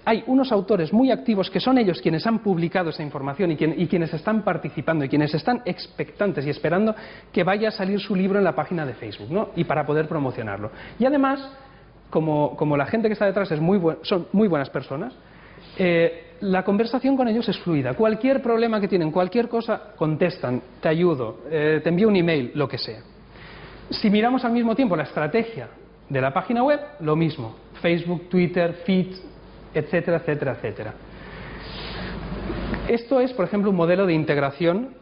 [0.05, 3.75] hay unos autores muy activos que son ellos quienes han publicado esa información y, quien,
[3.79, 6.95] y, quienes están participando y quienes están expectantes y esperando
[7.33, 9.49] que vaya a salir su libro en la página de Facebook, ¿no?
[9.57, 10.71] Y para poder promocionarlo.
[10.99, 11.51] Y además,
[12.11, 15.13] como, como la gente que está detrás es muy son muy buenas personas,
[15.79, 17.95] eh, la conversación con ellos es fluida.
[17.95, 22.69] Cualquier problema que tienen, cualquier cosa, contestan, te ayudo, eh, te envío un email, lo
[22.69, 23.01] que sea.
[23.91, 25.69] Si miramos al mismo tiempo la estrategia
[26.09, 27.57] de la página web, lo mismo.
[27.81, 29.15] Facebook, Twitter, Feed,
[29.79, 30.95] etcétera, etcétera, etcétera.
[32.89, 34.95] Esto es, por ejemplo, un modelo de integración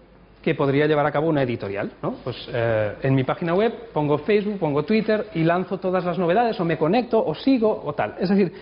[0.45, 1.91] que podría llevar a cabo una editorial.
[2.03, 2.17] ¿no?
[2.23, 6.61] Pues eh, en mi página web pongo Facebook, pongo Twitter y lanzo todas las novedades
[6.61, 8.17] o me conecto o sigo o tal.
[8.21, 8.53] Es decir,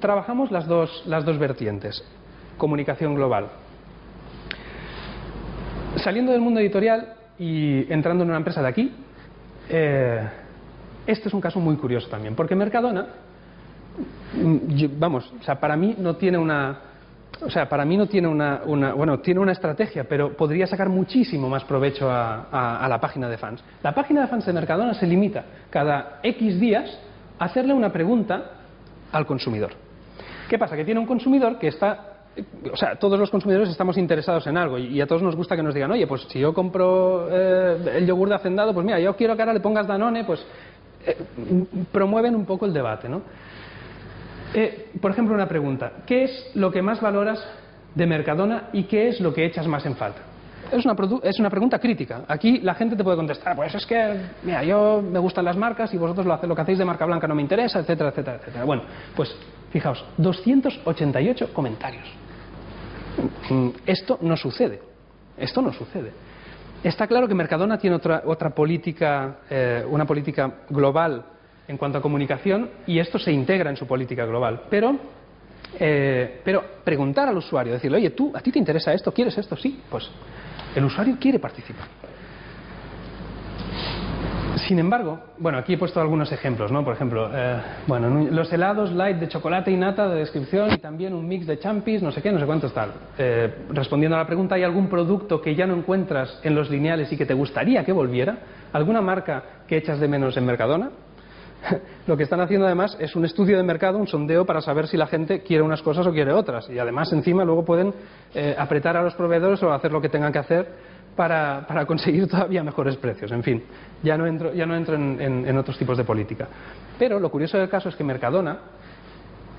[0.00, 2.02] trabajamos las dos, las dos vertientes,
[2.56, 3.48] comunicación global.
[5.96, 8.92] Saliendo del mundo editorial y entrando en una empresa de aquí,
[9.68, 10.26] eh,
[11.06, 13.06] este es un caso muy curioso también, porque Mercadona,
[14.98, 16.78] vamos, o sea, para mí no tiene una,
[17.42, 20.88] o sea, para mí no tiene una, una, bueno, tiene una estrategia, pero podría sacar
[20.88, 23.62] muchísimo más provecho a, la página de fans.
[23.82, 26.98] La página de fans de Mercadona se limita cada X días
[27.38, 28.50] a hacerle una pregunta
[29.12, 29.72] al consumidor.
[30.48, 30.76] ¿Qué pasa?
[30.76, 32.06] Que tiene un consumidor que está
[32.72, 35.62] o sea, todos los consumidores estamos interesados en algo y, a todos nos gusta que
[35.62, 39.16] nos digan, oye, pues si yo compro eh, el yogur de hacendado, pues mira, yo
[39.16, 40.44] quiero que ahora le pongas Danone, pues
[41.06, 41.16] eh,
[41.90, 43.22] promueven un poco el debate, ¿no?
[44.54, 45.92] Eh, por ejemplo, una pregunta.
[46.06, 47.44] ¿Qué es lo que más valoras
[47.94, 50.20] de Mercadona y qué es lo que echas más en falta?
[50.72, 52.22] Es una, es una, pregunta crítica.
[52.28, 55.92] Aquí la gente te puede contestar, pues es que, mira, yo me gustan las marcas
[55.92, 58.64] y vosotros lo, lo que hacéis de marca blanca no me interesa, etcétera, etcétera, etcétera.
[58.64, 58.82] Bueno,
[59.16, 59.34] pues
[59.70, 62.06] fijaos, 288 comentarios.
[63.50, 64.80] Mm, esto no sucede.
[65.36, 66.12] Esto no sucede.
[66.84, 71.24] Está claro que Mercadona tiene otra, otra política, eh, una política global
[71.70, 74.62] en cuanto a comunicación y esto se integra en su política global.
[74.68, 74.98] Pero
[75.78, 79.12] eh, pero preguntar al usuario, decirle, oye, tú, ¿a ti te interesa esto?
[79.12, 79.56] ¿Quieres esto?
[79.56, 80.10] Sí, pues
[80.74, 81.86] el usuario quiere participar.
[84.66, 86.84] Sin embargo, bueno, aquí he puesto algunos ejemplos, ¿no?
[86.84, 91.14] Por ejemplo, eh, bueno, los helados light de chocolate y nata de descripción y también
[91.14, 92.92] un mix de champis, no sé qué, no sé cuántos tal.
[93.16, 97.12] Eh, respondiendo a la pregunta, ¿hay algún producto que ya no encuentras en los lineales
[97.12, 98.38] y que te gustaría que volviera?
[98.72, 100.90] ¿Alguna marca que echas de menos en Mercadona?
[102.06, 104.96] Lo que están haciendo además es un estudio de mercado, un sondeo para saber si
[104.96, 106.68] la gente quiere unas cosas o quiere otras.
[106.70, 107.92] Y además encima luego pueden
[108.34, 110.68] eh, apretar a los proveedores o hacer lo que tengan que hacer
[111.16, 113.30] para, conseguir todavía mejores precios.
[113.32, 113.62] En fin,
[114.02, 116.48] ya no entro, ya no entro en, en- en otros tipos de política.
[116.98, 118.58] Pero lo curioso del caso es que Mercadona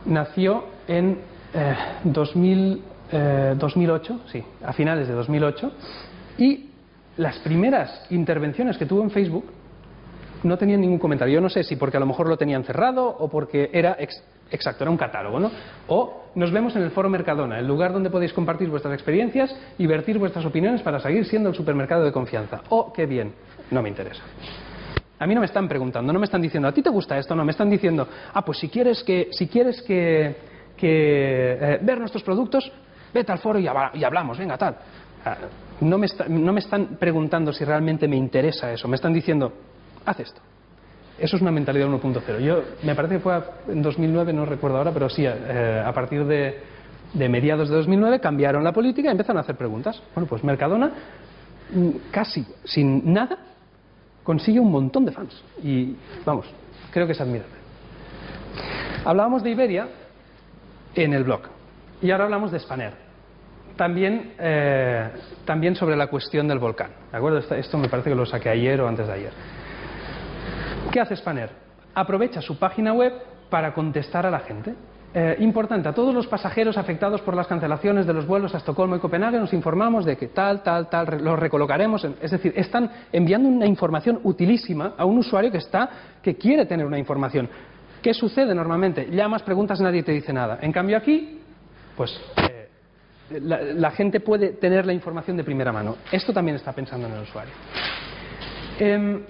[0.06, 1.20] nació en
[1.54, 2.82] eh, 2000,
[3.12, 5.72] eh, 2008, sí, a finales de 2008,
[6.38, 6.70] y
[7.18, 9.46] las primeras intervenciones que tuvo en Facebook
[10.44, 11.36] no tenían ningún comentario.
[11.36, 14.24] Yo no sé si porque a lo mejor lo tenían cerrado o porque era ex-
[14.52, 15.52] exacto, era un catálogo, ¿no?
[15.88, 19.86] O nos vemos en el foro Mercadona, el lugar donde podéis compartir vuestras experiencias y
[19.88, 22.62] vertir vuestras opiniones para seguir siendo el supermercado de confianza.
[22.70, 23.34] Oh, qué bien,
[23.72, 24.24] no me interesa.
[25.20, 27.36] A mí no me están preguntando, no me están diciendo, ¿a ti te gusta esto?
[27.36, 30.36] No, me están diciendo, ah, pues si quieres que, si quieres que,
[30.76, 32.72] que, eh, ver nuestros productos,
[33.14, 34.76] vete al foro y, habla- y hablamos, venga, tal.
[35.24, 35.38] Ah,
[35.82, 39.54] no, me está- no me están preguntando si realmente me interesa eso, me están diciendo,
[40.06, 40.42] haz esto.
[41.18, 42.40] Eso es una mentalidad 1.0.
[42.40, 46.26] Yo, me parece que fue en 2009, no recuerdo ahora, pero sí, eh, a partir
[46.26, 46.60] de,
[47.14, 50.02] de mediados de 2009 cambiaron la política y empezaron a hacer preguntas.
[50.16, 50.92] Bueno, pues Mercadona,
[51.74, 53.38] mm, casi sin nada,
[54.24, 55.44] consigue un montón de fans.
[55.62, 55.96] Y
[56.26, 56.48] vamos,
[56.92, 57.54] creo que es admirable.
[59.06, 59.88] Hablábamos de Iberia
[60.96, 61.42] en el blog
[62.02, 62.94] y ahora hablamos de Spanair.
[63.76, 65.10] También, eh,
[65.46, 66.92] también sobre la cuestión del volcán.
[67.12, 67.40] ¿De acuerdo?
[67.56, 69.32] Esto me parece que lo saqué ayer o antes de ayer.
[70.92, 71.50] ¿Qué hace Spanair?
[71.96, 73.14] Aprovecha su página web
[73.50, 74.76] para contestar a la gente.
[75.14, 78.96] Eh, importante, a todos los pasajeros afectados por las cancelaciones de los vuelos a Estocolmo
[78.96, 82.04] y Copenhague nos informamos de que tal, tal, tal, los recolocaremos.
[82.22, 85.90] es decir, están enviando una información utilísima a un usuario que, está,
[86.22, 87.50] que quiere tener una información.
[88.02, 89.08] ¿Qué sucede normalmente?
[89.12, 90.60] Llamas, preguntas, nadie te dice nada.
[90.62, 91.40] En cambio aquí,
[91.96, 92.70] pues eh,
[93.40, 95.98] la, gente puede tener la información de primera mano.
[96.12, 97.54] Esto también está pensando en el usuario.
[98.80, 99.22] Em,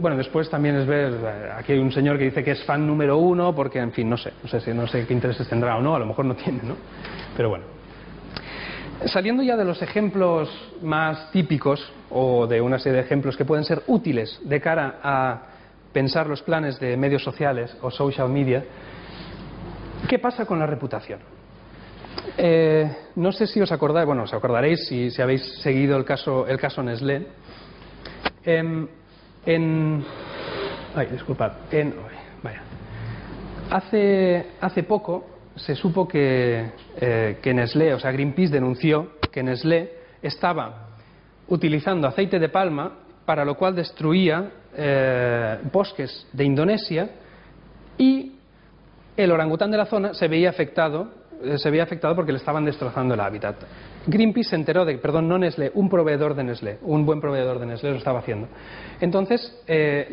[0.00, 2.86] bueno, después también es ver, eh, aquí hay un señor que dice que es fan
[2.86, 5.76] número uno, porque, en fin, no sé, no sé, si, no sé qué intereses tendrá
[5.76, 6.76] o no, a lo mejor no tiene, ¿no?
[7.36, 7.64] Pero bueno.
[9.06, 10.50] Saliendo ya de los ejemplos
[10.82, 15.42] más típicos, o de una serie de ejemplos que pueden ser útiles de cara a
[15.92, 18.64] pensar los planes de medios sociales o social media,
[20.08, 21.20] ¿qué pasa con la reputación?
[22.36, 26.46] Eh, no sé si os acordáis, bueno, os acordaréis si, si habéis seguido el caso,
[26.46, 27.26] el caso Nestlé.
[28.44, 28.88] Em,
[29.48, 30.04] en.
[30.94, 31.52] Ay, disculpad.
[31.70, 31.94] En.
[33.70, 39.92] Hace, hace poco se supo que, eh, que Nestlé, o sea, Greenpeace denunció que Nestlé
[40.22, 40.88] estaba
[41.48, 42.92] utilizando aceite de palma,
[43.26, 47.10] para lo cual destruía eh, bosques de Indonesia
[47.98, 48.36] y
[49.18, 51.10] el orangután de la zona se veía afectado,
[51.56, 53.56] se veía afectado porque le estaban destrozando el hábitat.
[54.06, 57.66] Greenpeace se enteró de, perdón, no Nestlé, un proveedor de Nestlé, un buen proveedor de
[57.66, 58.48] Nestlé lo estaba haciendo.
[59.00, 60.08] Entonces, eh,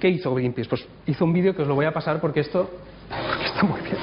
[0.00, 0.68] ¿qué hizo Greenpeace?
[0.68, 2.70] Pues hizo un vídeo que os lo voy a pasar porque esto
[3.44, 3.96] está muy bien.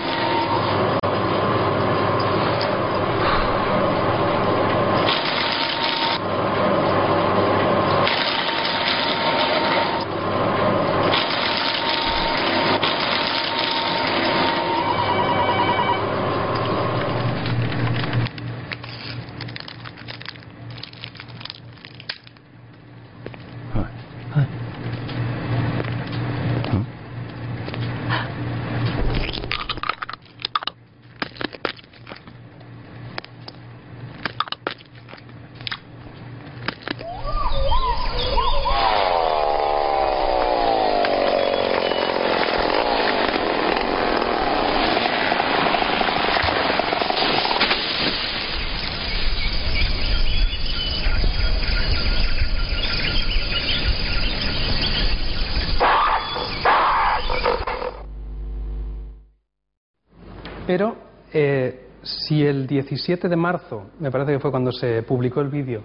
[60.74, 60.96] Pero
[61.32, 65.82] eh, si el 17 de marzo, me parece que fue cuando se publicó el vídeo,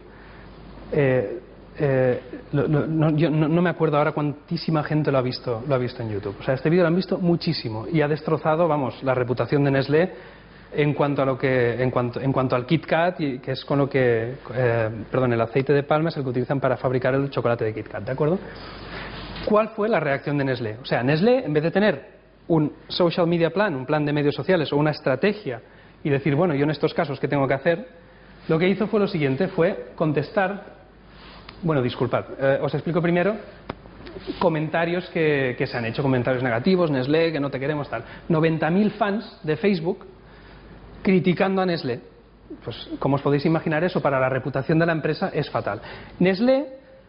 [0.92, 1.40] eh,
[1.80, 2.20] eh,
[2.52, 6.10] no, yo no, me acuerdo ahora cuantísima gente lo ha visto lo ha visto en
[6.10, 6.34] YouTube.
[6.40, 9.70] O sea, este vídeo lo han visto muchísimo y ha destrozado, vamos, la reputación de
[9.70, 10.12] Nestlé
[10.72, 15.72] en cuanto al Kit Kat y que es con lo que eh, perdón el aceite
[15.72, 18.38] de palma es el que utilizan para fabricar el chocolate de Kit Kat, ¿de acuerdo?
[19.44, 20.78] ¿Cuál fue la reacción de Nestlé?
[20.82, 22.18] O sea, Nestlé, en vez de tener
[22.48, 25.60] un social media plan, un plan de medios sociales o una estrategia
[26.04, 27.88] y decir, bueno, yo en estos casos, ¿qué tengo que hacer?
[28.48, 30.78] Lo que hizo fue lo siguiente, fue contestar,
[31.62, 33.36] bueno, disculpad, eh, os explico primero
[34.38, 38.04] comentarios que, que se han hecho, comentarios negativos, Nestlé, que no te queremos, tal.
[38.28, 40.06] 90.000 fans de Facebook
[41.02, 42.00] criticando a Nestlé.
[42.64, 45.80] Pues, como os podéis imaginar, eso para la reputación de la empresa es fatal.
[46.18, 46.66] Nestlé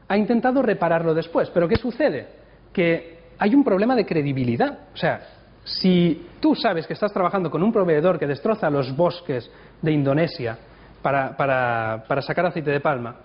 [0.07, 2.27] ha intentado repararlo después, pero ¿qué sucede?
[2.73, 4.79] Que hay un problema de credibilidad.
[4.93, 5.21] O sea,
[5.69, 9.49] si tú sabes que estás trabajando con un proveedor que destroza los bosques
[9.81, 10.57] de Indonesia
[11.01, 13.15] para, para- sacar aceite de palma,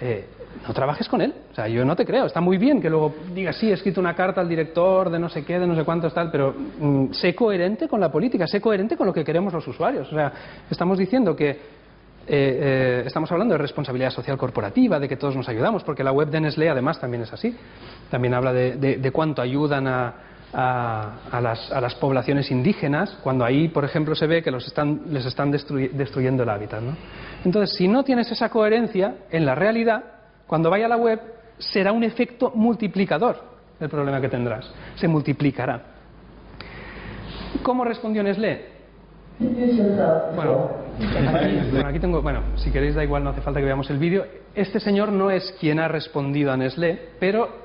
[0.00, 0.26] eh,
[0.66, 1.34] no trabajes con él.
[1.52, 2.24] O sea, yo no te creo.
[2.26, 5.28] Está muy bien que luego digas, sí, he escrito una carta al director de no
[5.28, 8.60] sé qué, de no sé cuántos tal, pero mm, sé coherente con la política, sé
[8.60, 10.10] coherente con lo que queremos los usuarios.
[10.10, 10.32] O sea,
[10.70, 11.58] estamos diciendo que eh,
[12.26, 16.28] eh, estamos hablando de responsabilidad social corporativa, de que todos nos ayudamos, porque la web
[16.30, 17.54] de Nestlé además también es así.
[18.10, 20.14] También habla de cuánto ayudan a,
[20.52, 24.66] a- a las, a las poblaciones indígenas, cuando ahí, por ejemplo, se ve que los
[24.66, 26.82] están, les están destruy- destruyendo el hábitat.
[26.82, 26.96] ¿no?
[27.44, 30.02] Entonces, si no tienes esa coherencia, en la realidad,
[30.46, 31.20] cuando vaya a la web,
[31.58, 34.70] será un efecto multiplicador el problema que tendrás.
[34.96, 35.82] Se multiplicará.
[37.62, 38.66] ¿Cómo respondió Nestlé?
[40.36, 40.70] Bueno,
[41.38, 43.98] aquí, bueno, aquí tengo, bueno, si queréis da igual, no hace falta que veamos el
[43.98, 44.24] vídeo.
[44.54, 47.61] Este señor no es quien ha respondido a Nestlé, pero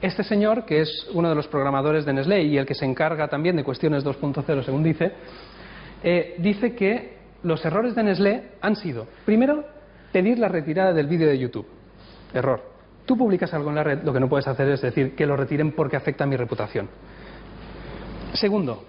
[0.00, 3.28] este señor, que es uno de los programadores de Nestlé y el que se encarga
[3.28, 5.12] también de cuestiones 2.0, según dice,
[6.02, 9.64] eh, dice que los errores de Nestlé han sido, primero,
[10.12, 11.66] pedir la retirada del vídeo de YouTube.
[12.32, 12.62] Error.
[13.06, 15.36] Tú publicas algo en la red, lo que no puedes hacer es decir que lo
[15.36, 16.88] retiren porque afecta a mi reputación.
[18.34, 18.84] Segundo,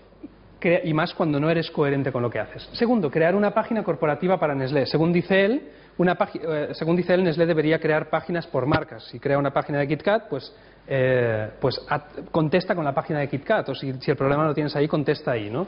[0.83, 2.69] y más cuando no eres coherente con lo que haces.
[2.73, 4.85] Segundo, crear una página corporativa para Nestlé.
[4.85, 9.03] Según dice él, una eh, según dice él, Nestlé debería crear páginas por marcas.
[9.05, 10.55] Si crea una página de KitKat, pues,
[10.93, 11.79] eh, pues
[12.31, 13.69] contesta con la página de KitKat.
[13.69, 15.65] O si, el problema lo tienes ahí, contesta ahí, ¿no?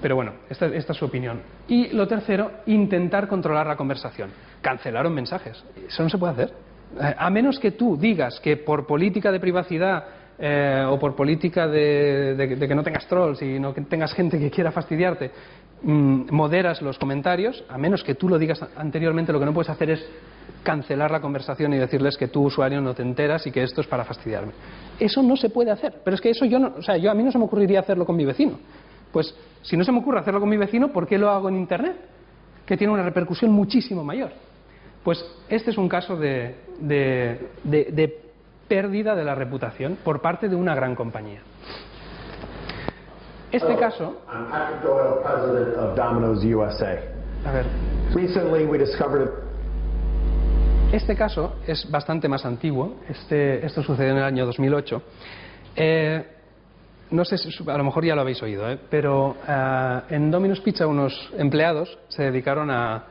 [0.00, 1.40] Pero bueno, esta, esta es su opinión.
[1.68, 4.30] Y lo tercero, intentar controlar la conversación.
[4.62, 5.62] Cancelaron mensajes.
[5.86, 6.52] Eso no se puede hacer.
[7.00, 10.04] Eh, A menos que tú digas que por política de privacidad
[10.38, 14.14] eh, o por política de, de- de que no tengas trolls y no que tengas
[14.14, 15.30] gente que quiera fastidiarte,
[15.82, 19.90] moderas los comentarios, a menos que tú lo digas anteriormente, lo que no puedes hacer
[19.90, 20.06] es
[20.62, 23.86] cancelar la conversación y decirles que tú, usuario, no te enteras y que esto es
[23.86, 24.52] para fastidiarme.
[24.98, 26.02] Eso no se puede hacer.
[26.04, 27.80] Pero es que eso yo no, o sea, yo a mí no se me ocurriría
[27.80, 28.58] hacerlo con mi vecino.
[29.12, 31.56] Pues si no se me ocurre hacerlo con mi vecino, ¿por qué lo hago en
[31.56, 31.96] Internet?
[32.66, 34.32] Que tiene una repercusión muchísimo mayor.
[35.02, 36.56] Pues este es un caso de
[38.68, 41.40] pérdida de la reputación por parte de una gran compañía.
[43.52, 47.00] Este caso, I'm Patrick Doyle, president of Domino's USA.
[47.44, 47.66] a ver,
[48.14, 49.28] Recently, we discovered
[50.92, 52.96] a Este caso es bastante más antiguo.
[53.08, 55.02] Este, esto sucedió en el año 2008.
[55.74, 56.26] Eh,
[57.10, 58.78] no sé, si, a lo mejor ya lo habéis oído, ¿eh?
[58.88, 63.04] pero ah, en Domino's Pizza unos empleados se dedicaron a,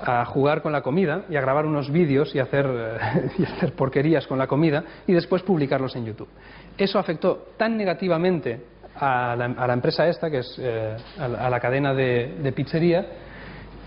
[0.00, 3.72] a jugar con la comida y a grabar unos vídeos y hacer, eh, y hacer
[3.72, 6.28] porquerías con la comida y después publicarlos en YouTube.
[6.76, 12.52] Eso afectó tan negativamente a la, empresa esta, que es eh, a, la, cadena de,
[12.54, 13.06] pizzería,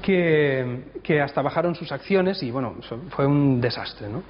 [0.02, 2.76] que, que hasta bajaron sus acciones y bueno,
[3.10, 4.10] fue un desastre.
[4.10, 4.24] ¿no?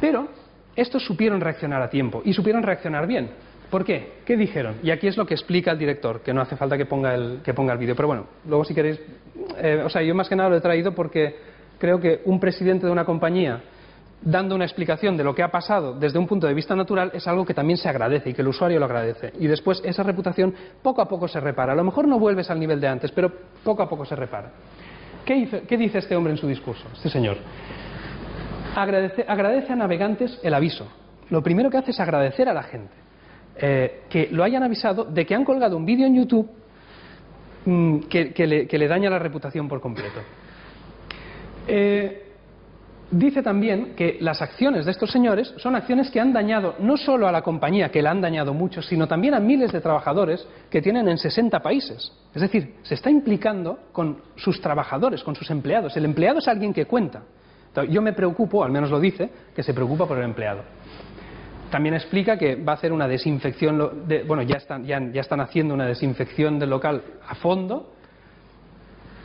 [0.00, 0.28] Pero
[0.76, 3.30] estos supieron reaccionar a tiempo y supieron reaccionar bien.
[3.70, 4.20] ¿Por qué?
[4.24, 4.76] ¿Qué dijeron?
[4.82, 7.40] Y aquí es lo que explica el director, que no hace falta que ponga el,
[7.42, 7.96] que ponga el vídeo.
[7.96, 9.00] Pero bueno, luego si queréis...
[9.58, 11.36] eh, o sea, yo más que nada lo he traído porque
[11.78, 13.62] creo que un presidente de una compañía
[14.24, 17.26] dando una explicación de lo que ha pasado desde un punto de vista natural es
[17.28, 19.32] algo que también se agradece y que el usuario lo agradece.
[19.38, 21.72] Y después esa reputación poco a poco se repara.
[21.72, 23.30] A lo mejor no vuelves al nivel de antes, pero
[23.62, 24.50] poco a poco se repara.
[25.24, 25.34] ¿Qué
[25.76, 27.36] dice, este hombre en su discurso, este señor?
[28.74, 30.86] Agradece, a navegantes el aviso.
[31.30, 32.92] Lo primero que hace es agradecer a la gente
[33.56, 36.50] eh, que lo hayan avisado de que han colgado un vídeo en YouTube
[37.64, 40.20] mm, que, que le, que le daña la reputación por completo.
[41.66, 42.23] Eh,
[43.18, 47.26] dice también que las acciones de estos señores son acciones que han dañado no solo
[47.28, 50.80] a la compañía, que la han dañado mucho, sino también a miles de trabajadores que
[50.82, 52.12] tienen en 60 países.
[52.34, 55.96] Es decir, se está implicando con sus trabajadores, con sus empleados.
[55.96, 57.22] El empleado es alguien que cuenta.
[57.90, 60.62] Yo me preocupo, al menos lo dice, que se preocupa por el empleado.
[61.70, 65.40] También explica que va a hacer una desinfección, de- bueno, ya están, ya, ya están
[65.40, 67.90] haciendo una desinfección del local a fondo.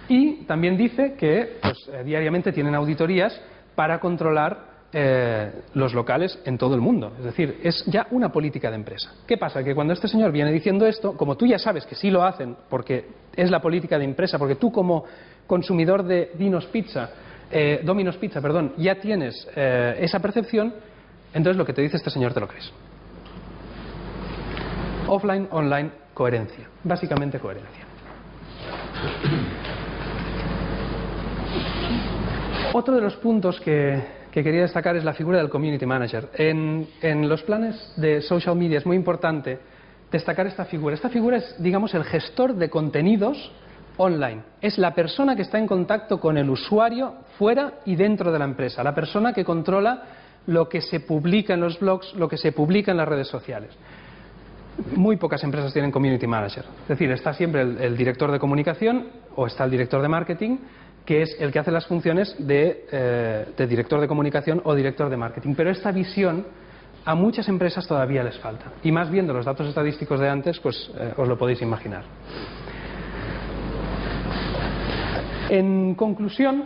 [0.07, 3.39] Y también dice que pues, eh, diariamente tienen auditorías
[3.75, 7.13] para controlar eh, los locales en todo el mundo.
[7.19, 9.13] Es decir, es ya una política de empresa.
[9.27, 9.63] ¿Qué pasa?
[9.63, 12.55] Que cuando este señor viene diciendo esto, como tú ya sabes que sí lo hacen,
[12.69, 13.05] porque
[13.35, 15.05] es la política de empresa, porque tú como
[15.45, 17.09] consumidor de Dinos Pizza,
[17.51, 20.73] eh, Domino's Pizza, perdón, ya tienes eh, esa percepción,
[21.33, 22.71] entonces lo que te dice este señor te lo crees.
[25.07, 26.67] Offline, online, coherencia.
[26.83, 27.85] Básicamente coherencia.
[32.73, 33.99] Otro de los puntos que,
[34.31, 36.29] que quería destacar es la figura del community manager.
[36.35, 36.87] En,
[37.27, 39.59] los planes de social media es muy importante
[40.11, 40.95] destacar esta figura.
[40.95, 43.51] Esta figura es, digamos, el gestor de contenidos
[43.97, 44.43] online.
[44.61, 48.45] Es la persona que está en contacto con el usuario fuera y dentro de la
[48.45, 48.83] empresa.
[48.83, 50.03] La persona que controla
[50.45, 53.71] lo que se publica en los blogs, lo que se publica en las redes sociales.
[54.95, 56.63] Muy pocas empresas tienen community manager.
[56.83, 60.57] Es decir, está siempre el director de comunicación o está el director de marketing
[61.09, 65.09] que es el que hace las funciones de, eh, de director de comunicación o director
[65.09, 65.55] de marketing.
[65.57, 66.45] Pero esta visión
[67.03, 68.65] a muchas empresas todavía les falta.
[68.83, 72.03] Y más viendo los datos estadísticos de antes, pues eh, os lo podéis imaginar.
[75.49, 76.65] En conclusión,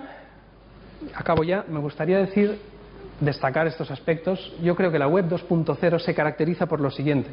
[1.15, 2.59] acabo ya, me gustaría decir,
[3.21, 4.53] destacar estos aspectos.
[4.61, 7.29] Yo creo que la web 2.0 se caracteriza por lo siguiente.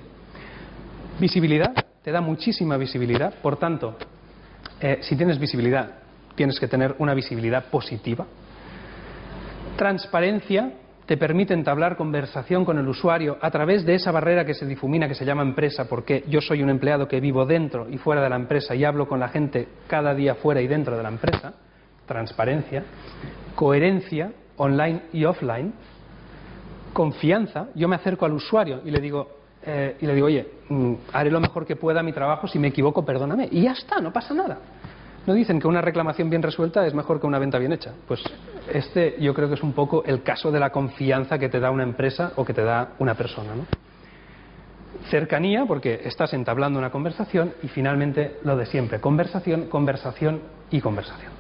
[1.19, 3.97] Visibilidad, te da muchísima visibilidad, por tanto,
[4.81, 6.01] eh, si tienes visibilidad,
[6.35, 8.27] tienes que tener una visibilidad positiva.
[9.77, 10.73] Transparencia,
[11.11, 15.09] te permite entablar conversación con el usuario a través de esa barrera que se difumina,
[15.09, 18.31] que se llama empresa, porque yo soy un empleado que vivo dentro y fuera de
[18.31, 21.55] la empresa y hablo con la gente cada día fuera y dentro de la empresa.
[22.07, 22.85] Transparencia.
[23.57, 25.73] Coherencia, online y offline.
[26.93, 27.71] Confianza.
[27.75, 31.33] Yo me acerco al usuario y le digo, eh, y le digo, oye, mm, haré
[31.33, 33.49] lo mejor que pueda mi trabajo, si me equivoco, perdóname.
[33.51, 34.59] Y ya está, no pasa nada.
[35.27, 37.93] ¿No dicen que una reclamación bien resuelta es mejor que una venta bien hecha?
[38.09, 38.23] Pues
[38.73, 41.71] este yo creo que es un poco el caso de la confianza que te da
[41.71, 43.55] una empresa o que te da una persona.
[43.55, 43.67] ¿no?
[45.11, 50.41] Cercanía, porque estás entablando una conversación y finalmente lo de siempre, conversación, conversación
[50.71, 51.33] y conversación.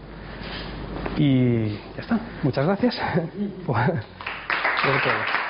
[1.16, 2.18] Y ya está.
[2.43, 2.97] Muchas gracias.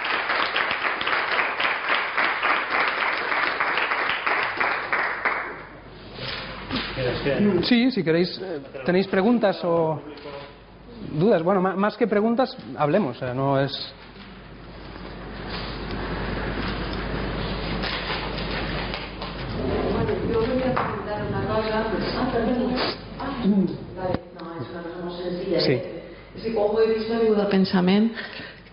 [7.65, 10.01] Sí, si queréis, eh, tenéis preguntas o
[11.13, 11.43] dudas.
[11.43, 13.17] Bueno, má- más que preguntas, hablemos.
[13.17, 13.73] o sea, no es.
[23.19, 23.43] Ah.
[24.41, 25.61] Ah.
[25.61, 25.81] Sí.
[26.55, 28.11] Quan ho he vist vingut al pensament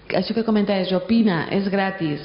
[0.07, 2.23] que això que comentaves, opina, és gratis.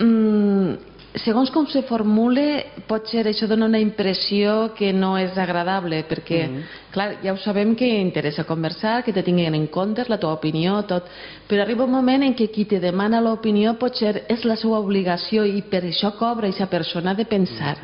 [0.00, 0.74] Mm,
[1.16, 2.42] segons com se formule,
[2.88, 6.40] pot ser això dona una impressió que no és agradable, perquè,
[6.92, 10.82] clar, ja ho sabem que interessa conversar, que te tinguin en compte, la teva opinió,
[10.88, 11.08] tot,
[11.48, 15.46] però arriba un moment en què qui te demana l'opinió potser és la seva obligació
[15.48, 17.78] i per això cobra aquesta persona de pensar.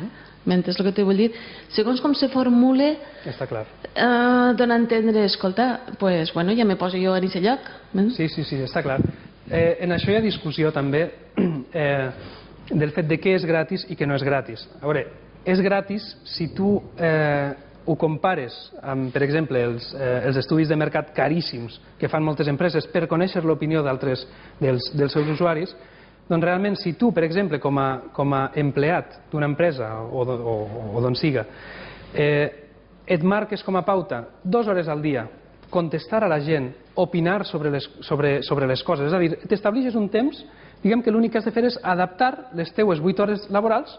[0.45, 1.29] M'entens el que te vull dir?
[1.71, 3.63] Segons com se formule, Està clar.
[3.95, 7.59] eh, dona a entendre, escolta, pues, bueno, ja me poso jo en aquest lloc.
[7.93, 8.17] m'entens?
[8.17, 8.99] Sí, sí, sí, està clar.
[9.49, 11.09] Eh, en això hi ha discussió també
[11.73, 12.09] eh,
[12.69, 14.63] del fet de què és gratis i què no és gratis.
[14.79, 15.05] A veure,
[15.45, 16.05] és gratis
[16.35, 17.51] si tu eh,
[17.85, 22.47] ho compares amb, per exemple, els, eh, els estudis de mercat caríssims que fan moltes
[22.47, 24.23] empreses per conèixer l'opinió d'altres
[24.61, 25.75] dels, dels seus usuaris,
[26.29, 30.57] doncs realment si tu, per exemple, com a, com a empleat d'una empresa o, o,
[30.95, 31.43] o, d'on siga,
[32.15, 32.47] eh,
[33.03, 35.27] et marques com a pauta dues hores al dia
[35.73, 36.69] contestar a la gent,
[37.01, 39.09] opinar sobre les, sobre, sobre les coses.
[39.09, 40.43] És a dir, t'establixes un temps,
[40.83, 43.95] diguem que l'únic que has de fer és adaptar les teues 8 hores laborals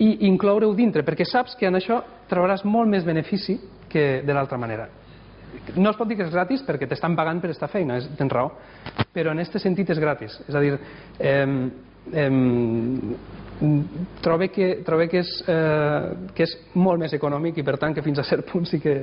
[0.00, 3.58] i incloure-ho dintre, perquè saps que en això trobaràs molt més benefici
[3.90, 4.88] que de l'altra manera.
[5.76, 8.52] No es pot dir que és gratis perquè t'estan pagant per aquesta feina, tens raó,
[9.12, 10.38] però en aquest sentit és gratis.
[10.48, 10.78] És a dir,
[11.18, 11.46] eh,
[12.14, 12.30] eh,
[14.22, 18.02] trobe que, trobe que, és, eh, que és molt més econòmic i per tant que
[18.02, 18.94] fins a cert punt sí que,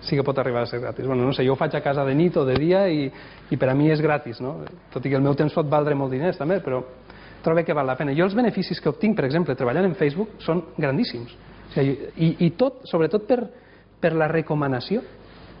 [0.00, 1.06] sí que pot arribar a ser gratis.
[1.06, 3.06] Bueno, no sé, jo ho faig a casa de nit o de dia i,
[3.50, 4.58] i per a mi és gratis, no?
[4.92, 6.82] Tot i que el meu temps pot valdre molt diners també, però
[7.42, 8.14] trobo que val la pena.
[8.16, 11.34] Jo els beneficis que obtinc, per exemple, treballant en Facebook, són grandíssims.
[11.68, 13.42] O sigui, i, I tot, sobretot per,
[14.00, 15.02] per la recomanació.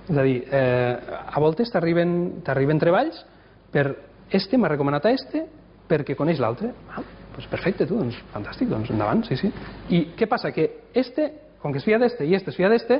[0.08, 0.94] És a dir, eh,
[1.28, 3.24] a voltes t'arriben treballs
[3.72, 3.90] per
[4.32, 5.44] este m'ha recomanat a este
[5.88, 6.72] perquè coneix l'altre.
[6.92, 7.02] Ah,
[7.34, 9.50] pues perfecte, tu, doncs fantàstic, doncs endavant, sí, sí.
[9.94, 10.50] I què passa?
[10.52, 11.30] Que este,
[11.62, 12.98] com que es fia d'este i este es fia d'este,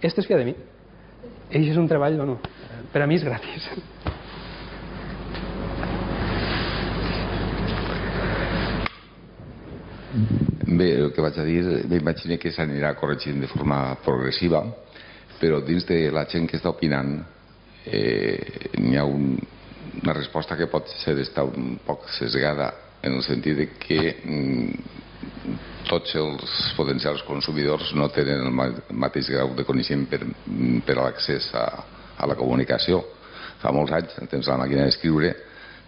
[0.00, 0.54] este es fia de mi.
[1.50, 2.38] Ell és un treball, bueno,
[2.92, 3.66] per a mi és gratis.
[10.70, 14.62] Bé, el que vaig a dir, m'imagino que s'anirà corregint de forma progressiva,
[15.40, 17.18] però dins de la gent que està opinant
[17.86, 19.34] eh, n'hi ha un,
[20.02, 22.72] una resposta que pot ser estar un poc sesgada
[23.02, 24.98] en el sentit de que mm,
[25.88, 28.72] tots els potencials consumidors no tenen el ma-
[29.06, 31.64] mateix grau de coneixement per, mm, per a l'accés a,
[32.18, 33.02] a la comunicació.
[33.60, 35.30] Fa molts anys, tens la màquina d'escriure,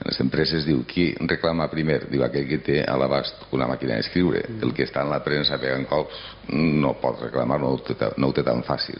[0.03, 3.95] en les empreses diu qui reclama primer, diu aquell que té a l'abast una màquina
[4.01, 4.43] d'escriure.
[4.61, 6.19] El que està en la premsa pegant cops
[6.51, 8.99] no pot reclamar, no ho té, no ho té tan fàcil.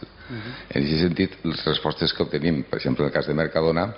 [0.73, 3.89] En aquest sentit, les respostes que obtenim, per exemple, en el cas de Mercadona,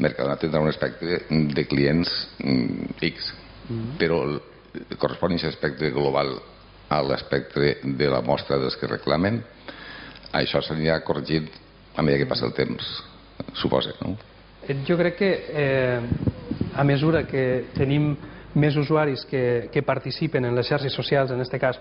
[0.00, 2.10] Mercadona tindrà un espectre de clients
[2.42, 3.32] mm, X,
[4.00, 4.40] però el-
[4.98, 6.34] correspon aquest aspecte global
[6.90, 9.40] a l'espectre de la mostra dels que reclamen,
[10.34, 11.48] això s'anirà corregint
[11.96, 12.86] a mesura que passa el temps,
[13.54, 14.16] suposa, no?
[14.66, 16.00] Eh, Jo crec que eh,
[16.76, 18.12] a mesura que tenim
[18.54, 21.78] més usuaris que, que participen en les xarxes socials, en aquest cas,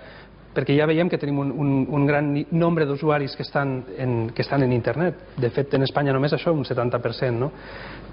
[0.54, 4.42] perquè ja veiem que tenim un, un, un gran nombre d'usuaris que, estan en, que
[4.42, 5.36] estan en internet.
[5.38, 7.38] De fet, en Espanya només això, un 70%.
[7.38, 7.52] No?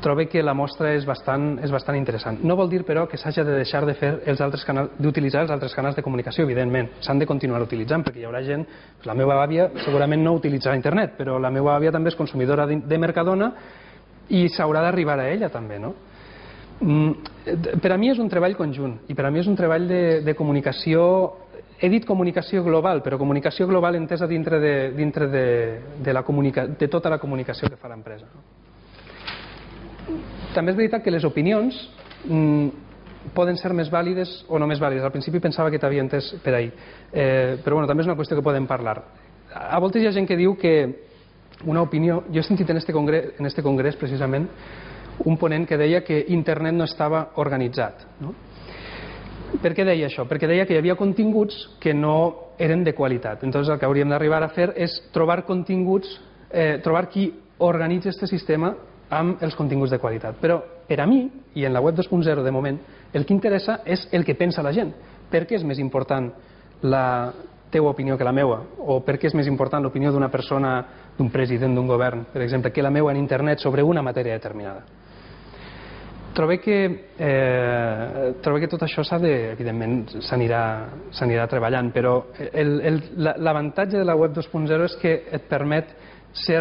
[0.05, 2.43] Trobo que la mostra és bastant, és bastant interessant.
[2.45, 5.55] No vol dir, però, que s'hagi de deixar de fer els altres canals, d'utilitzar els
[5.55, 6.91] altres canals de comunicació, evidentment.
[7.01, 8.67] S'han de continuar utilitzant, perquè hi haurà gent...
[9.07, 12.99] La meva àvia segurament no utilitzarà internet, però la meva àvia també és consumidora de,
[12.99, 13.53] Mercadona
[14.35, 15.93] i s'haurà d'arribar a ella també, no?
[16.81, 17.13] Mm,
[17.81, 20.01] per a mi és un treball conjunt i per a mi és un treball de,
[20.21, 21.07] de comunicació
[21.81, 25.47] he dit comunicació global, però comunicació global entesa dintre de, dintre de,
[26.01, 28.27] de, la comunica, de tota la comunicació que fa l'empresa.
[30.55, 31.77] També és veritat que les opinions
[32.25, 32.87] mm,
[33.37, 35.05] poden ser més vàlides o no més vàlides.
[35.05, 36.73] Al principi pensava que t'havia entès per ahir,
[37.13, 39.03] eh, però bueno, també és una qüestió que podem parlar.
[39.53, 40.77] A voltes hi ha gent que diu que
[41.65, 42.23] una opinió...
[42.33, 44.49] Jo he sentit en este congrés, en este congrés precisament
[45.25, 48.05] un ponent que deia que internet no estava organitzat.
[48.21, 48.35] No?
[49.63, 50.27] Per què deia això?
[50.29, 53.45] Perquè deia que hi havia continguts que no eren de qualitat.
[53.45, 56.21] Entonces el que hauríem d'arribar a fer és trobar continguts,
[56.51, 58.75] eh, trobar qui organitza aquest sistema
[59.11, 60.41] amb els continguts de qualitat.
[60.41, 61.25] Però per a mi,
[61.55, 62.79] i en la web 2.0 de moment,
[63.13, 64.93] el que interessa és el que pensa la gent.
[65.31, 66.31] Per què és més important
[66.83, 67.33] la
[67.71, 68.63] teva opinió que la meua?
[68.79, 70.77] O per què és més important l'opinió d'una persona,
[71.17, 74.85] d'un president d'un govern, per exemple, que la meua en internet sobre una matèria determinada?
[76.37, 82.19] Trobo que, eh, trobo que tot això s'ha de, evidentment s'anirà treballant, però
[83.17, 85.95] l'avantatge de la web 2.0 és que et permet
[86.37, 86.61] ser,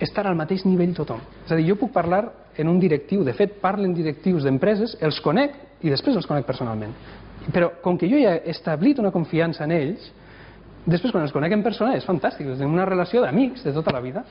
[0.00, 1.20] estar al mateix nivell tothom.
[1.44, 2.24] És a dir, jo puc parlar
[2.56, 5.52] en un directiu, de fet parlen directius d'empreses, els conec
[5.84, 6.96] i després els conec personalment.
[7.52, 10.08] Però com que jo ja he establit una confiança en ells,
[10.86, 14.00] després quan els conec en persona és fantàstic, és una relació d'amics de tota la
[14.00, 14.24] vida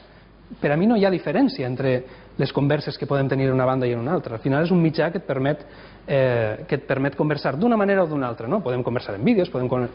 [0.62, 1.96] per a mi no hi ha diferència entre
[2.38, 4.36] les converses que podem tenir en una banda i en una altra.
[4.36, 5.64] Al final és un mitjà que et permet,
[6.06, 8.48] eh, que et permet conversar d'una manera o d'una altra.
[8.48, 8.62] No?
[8.64, 9.88] Podem conversar en vídeos, podem com,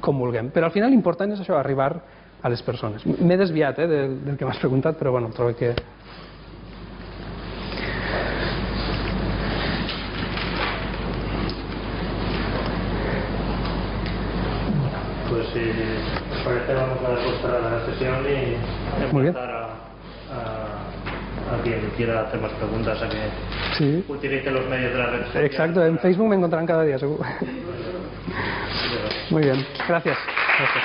[0.00, 1.94] com vulguem, però al final l'important és això, arribar
[2.42, 3.04] a les persones.
[3.04, 5.74] M'he desviat eh, del, del que m'has preguntat, però bueno, trobo que...
[15.30, 18.56] Pues si os parece vamos a la sesión y
[19.04, 19.69] empezar a
[20.32, 23.18] a, quien quiera hacer más preguntas, a que
[23.76, 24.04] sí.
[24.08, 25.26] utilice los medios de la red.
[25.26, 25.44] Social.
[25.44, 27.24] Exacto, en Facebook me encontrarán cada día, seguro.
[29.30, 30.18] Muy bien, gracias.
[30.58, 30.84] gracias.